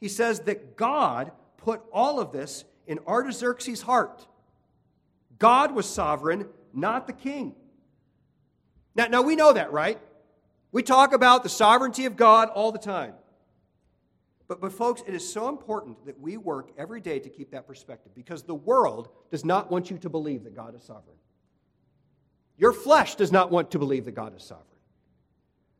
[0.00, 4.26] He says that God put all of this in Artaxerxes' heart.
[5.38, 7.54] God was sovereign, not the king.
[8.94, 9.98] Now, now we know that, right?
[10.72, 13.14] We talk about the sovereignty of God all the time.
[14.48, 17.66] But, but, folks, it is so important that we work every day to keep that
[17.66, 21.18] perspective because the world does not want you to believe that God is sovereign.
[22.56, 24.64] Your flesh does not want to believe that God is sovereign.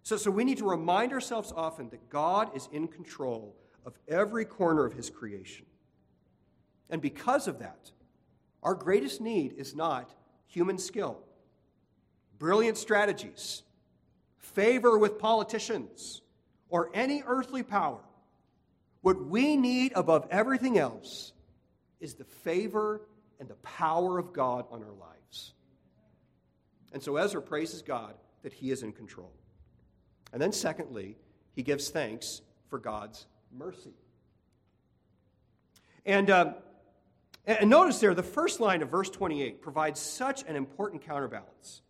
[0.02, 3.56] So, so we need to remind ourselves often that God is in control
[3.86, 5.64] of every corner of his creation.
[6.90, 7.90] And because of that,
[8.62, 10.14] our greatest need is not
[10.46, 11.18] human skill,
[12.38, 13.62] brilliant strategies,
[14.36, 16.22] favor with politicians,
[16.68, 18.00] or any earthly power.
[19.08, 21.32] What we need above everything else
[21.98, 23.00] is the favor
[23.40, 25.54] and the power of God on our lives.
[26.92, 29.32] And so Ezra praises God that he is in control.
[30.30, 31.16] And then, secondly,
[31.56, 33.94] he gives thanks for God's mercy.
[36.04, 36.52] And, uh,
[37.46, 41.80] and notice there, the first line of verse 28 provides such an important counterbalance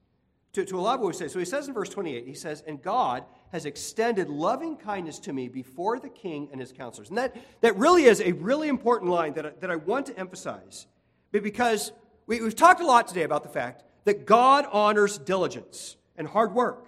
[0.52, 1.26] to, to a lot of what we say.
[1.26, 5.32] So he says in verse 28, he says, And God has extended loving kindness to
[5.32, 7.08] me before the king and his counselors.
[7.08, 10.18] And that, that really is a really important line that I, that I want to
[10.18, 10.86] emphasize.
[11.32, 11.92] Because
[12.26, 16.54] we, we've talked a lot today about the fact that God honors diligence and hard
[16.54, 16.86] work.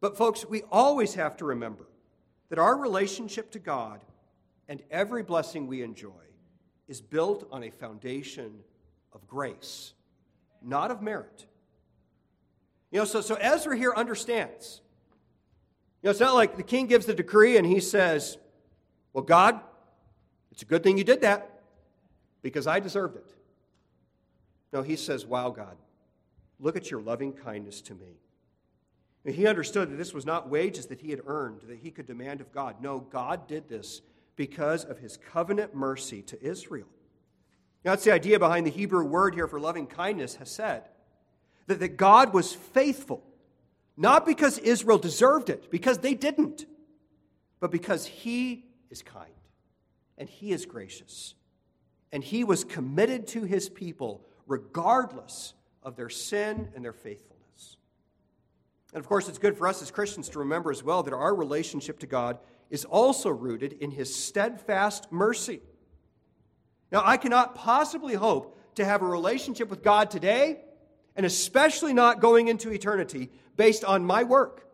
[0.00, 1.86] But, folks, we always have to remember
[2.48, 4.00] that our relationship to God
[4.68, 6.10] and every blessing we enjoy
[6.88, 8.60] is built on a foundation
[9.12, 9.92] of grace,
[10.62, 11.46] not of merit.
[12.90, 14.80] You know, so, so Ezra here understands.
[16.02, 18.38] You know, it's not like the king gives the decree and he says,
[19.12, 19.60] Well, God,
[20.50, 21.60] it's a good thing you did that
[22.42, 23.34] because I deserved it.
[24.72, 25.76] No, he says, Wow, God,
[26.58, 28.20] look at your loving kindness to me.
[29.24, 32.06] And he understood that this was not wages that he had earned, that he could
[32.06, 32.76] demand of God.
[32.80, 34.00] No, God did this
[34.36, 36.86] because of his covenant mercy to Israel.
[37.84, 40.88] Now, that's the idea behind the Hebrew word here for loving kindness, hesed.
[41.66, 43.22] That, that God was faithful,
[44.00, 46.64] not because Israel deserved it, because they didn't,
[47.60, 49.30] but because he is kind
[50.16, 51.34] and he is gracious.
[52.10, 57.76] And he was committed to his people regardless of their sin and their faithfulness.
[58.94, 61.34] And of course, it's good for us as Christians to remember as well that our
[61.34, 62.38] relationship to God
[62.70, 65.60] is also rooted in His steadfast mercy.
[66.90, 70.62] Now, I cannot possibly hope to have a relationship with God today,
[71.16, 74.66] and especially not going into eternity, based on my work.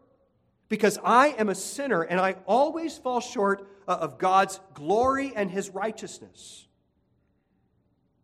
[0.68, 5.50] Because I am a sinner and I always fall short uh, of God's glory and
[5.50, 6.66] His righteousness.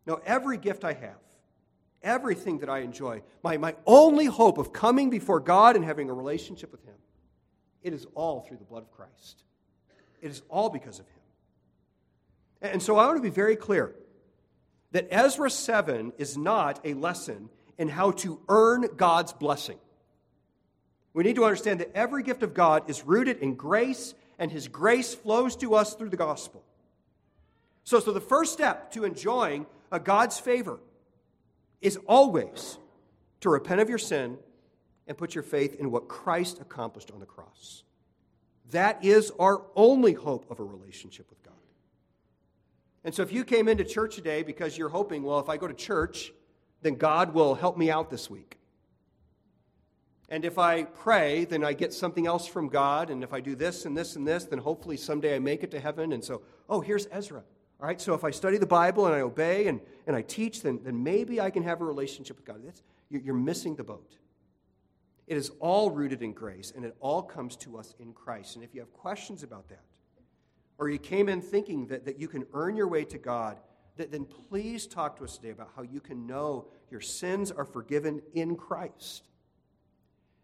[0.05, 1.19] Now, every gift I have,
[2.01, 6.13] everything that I enjoy, my, my only hope of coming before God and having a
[6.13, 6.95] relationship with Him,
[7.81, 9.43] it is all through the blood of Christ.
[10.21, 12.71] It is all because of Him.
[12.71, 13.95] And so I want to be very clear
[14.91, 19.77] that Ezra 7 is not a lesson in how to earn God's blessing.
[21.13, 24.67] We need to understand that every gift of God is rooted in grace, and His
[24.67, 26.63] grace flows to us through the gospel.
[27.83, 30.79] So, so the first step to enjoying a God's favor
[31.81, 32.77] is always
[33.41, 34.37] to repent of your sin
[35.07, 37.83] and put your faith in what Christ accomplished on the cross.
[38.71, 41.53] That is our only hope of a relationship with God.
[43.03, 45.67] And so if you came into church today because you're hoping, well, if I go
[45.67, 46.31] to church,
[46.83, 48.59] then God will help me out this week.
[50.29, 53.09] And if I pray, then I get something else from God.
[53.09, 55.71] And if I do this and this and this, then hopefully someday I make it
[55.71, 56.11] to heaven.
[56.13, 57.43] And so, oh, here's Ezra.
[57.79, 60.61] All right, so if I study the Bible and I obey and, and I teach,
[60.61, 62.61] then, then maybe I can have a relationship with God.
[62.63, 64.15] That's, you're missing the boat.
[65.27, 68.55] It is all rooted in grace, and it all comes to us in Christ.
[68.55, 69.83] And if you have questions about that,
[70.77, 73.59] or you came in thinking that, that you can earn your way to God,
[73.97, 78.21] then please talk to us today about how you can know your sins are forgiven
[78.33, 79.23] in Christ.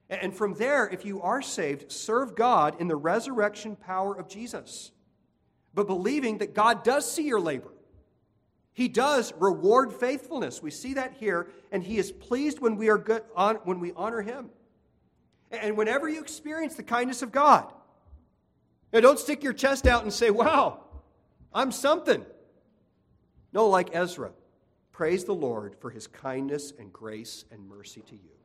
[0.10, 4.92] And from there, if you are saved, serve God in the resurrection power of Jesus
[5.74, 7.72] but believing that God does see your labor.
[8.74, 10.62] He does reward faithfulness.
[10.62, 13.92] We see that here, and He is pleased when we are good on, when we
[13.96, 14.50] honor Him.
[15.52, 17.72] And whenever you experience the kindness of God,
[18.94, 20.84] now don't stick your chest out and say, "Wow,
[21.54, 22.26] I'm something."
[23.52, 24.32] No, like Ezra,
[24.92, 28.38] praise the Lord for his kindness and grace and mercy to you.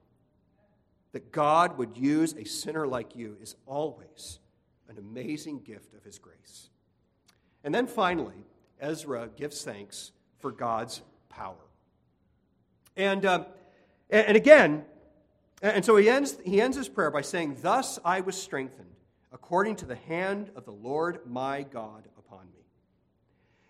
[1.12, 4.38] That God would use a sinner like you is always
[4.88, 6.68] an amazing gift of his grace.
[7.62, 8.44] And then finally,
[8.80, 11.56] Ezra gives thanks for God's power.
[12.96, 13.44] And, uh,
[14.10, 14.84] and again,
[15.62, 18.94] and so he ends, he ends his prayer by saying, Thus I was strengthened,
[19.32, 22.06] according to the hand of the Lord my God.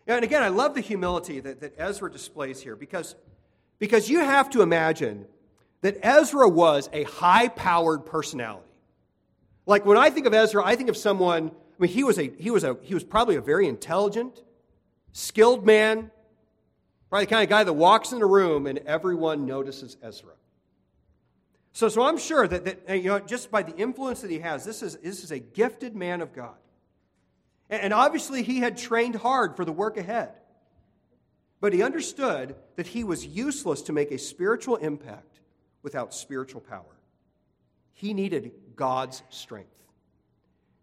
[0.06, 3.14] And again, I love the humility that, that Ezra displays here because,
[3.78, 5.26] because you have to imagine
[5.80, 8.66] that Ezra was a high powered personality.
[9.66, 12.30] Like when I think of Ezra, I think of someone, I mean, he was, a,
[12.38, 14.42] he was, a, he was probably a very intelligent,
[15.12, 16.10] skilled man,
[17.08, 20.32] probably the kind of guy that walks in a room and everyone notices Ezra.
[21.72, 24.64] So, so I'm sure that, that you know, just by the influence that he has,
[24.64, 26.54] this is, this is a gifted man of God.
[27.70, 30.32] And, obviously, he had trained hard for the work ahead.
[31.60, 35.40] But he understood that he was useless to make a spiritual impact
[35.82, 36.98] without spiritual power.
[37.94, 39.70] He needed God's strength.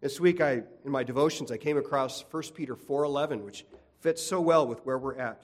[0.00, 3.64] This week, I, in my devotions, I came across 1 Peter 4.11, which
[4.00, 5.42] fits so well with where we're at.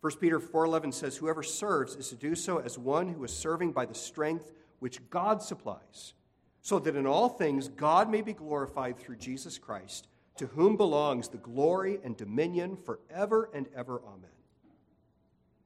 [0.00, 3.72] 1 Peter 4:11 says whoever serves is to do so as one who is serving
[3.72, 6.14] by the strength which God supplies,
[6.62, 11.28] so that in all things God may be glorified through Jesus Christ, to whom belongs
[11.28, 14.00] the glory and dominion forever and ever.
[14.06, 14.30] Amen.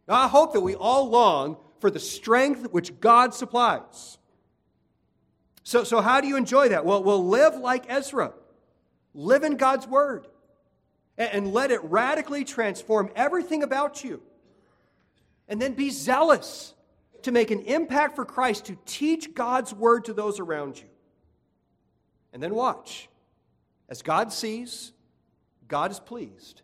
[0.07, 4.19] Now, I hope that we all long for the strength which God supplies.
[5.63, 6.85] So, so how do you enjoy that?
[6.85, 8.33] Well, we'll live like Ezra.
[9.15, 10.27] Live in God's word.
[11.17, 14.23] And, and let it radically transform everything about you.
[15.49, 16.75] And then be zealous
[17.25, 20.87] to make an impact for Christ, to teach God's word to those around you.
[22.33, 23.09] And then watch.
[23.89, 24.93] As God sees,
[25.69, 26.63] God is pleased,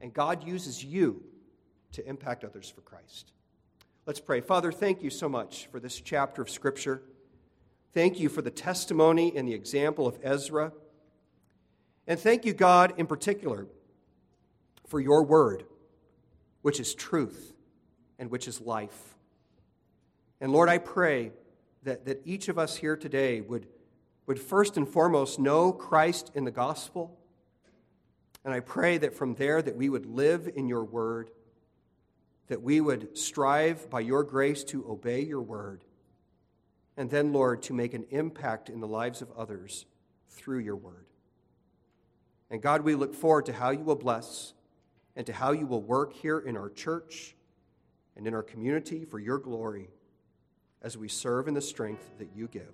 [0.00, 1.22] and God uses you
[1.92, 3.32] to impact others for Christ.
[4.06, 4.40] Let's pray.
[4.40, 7.02] Father, thank you so much for this chapter of Scripture.
[7.92, 10.72] Thank you for the testimony and the example of Ezra.
[12.06, 13.66] And thank you, God, in particular,
[14.86, 15.64] for your word,
[16.62, 17.54] which is truth
[18.18, 19.17] and which is life.
[20.40, 21.32] And Lord, I pray
[21.82, 23.66] that, that each of us here today would,
[24.26, 27.18] would first and foremost know Christ in the gospel.
[28.44, 31.30] And I pray that from there that we would live in your word,
[32.46, 35.84] that we would strive by your grace to obey your word
[36.98, 39.86] and then, Lord, to make an impact in the lives of others
[40.30, 41.06] through your word.
[42.50, 44.52] And God, we look forward to how you will bless
[45.14, 47.36] and to how you will work here in our church
[48.16, 49.90] and in our community for your glory
[50.82, 52.72] as we serve in the strength that you give.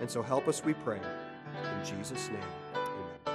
[0.00, 0.98] And so help us, we pray.
[0.98, 2.40] In Jesus' name,
[2.74, 3.34] amen.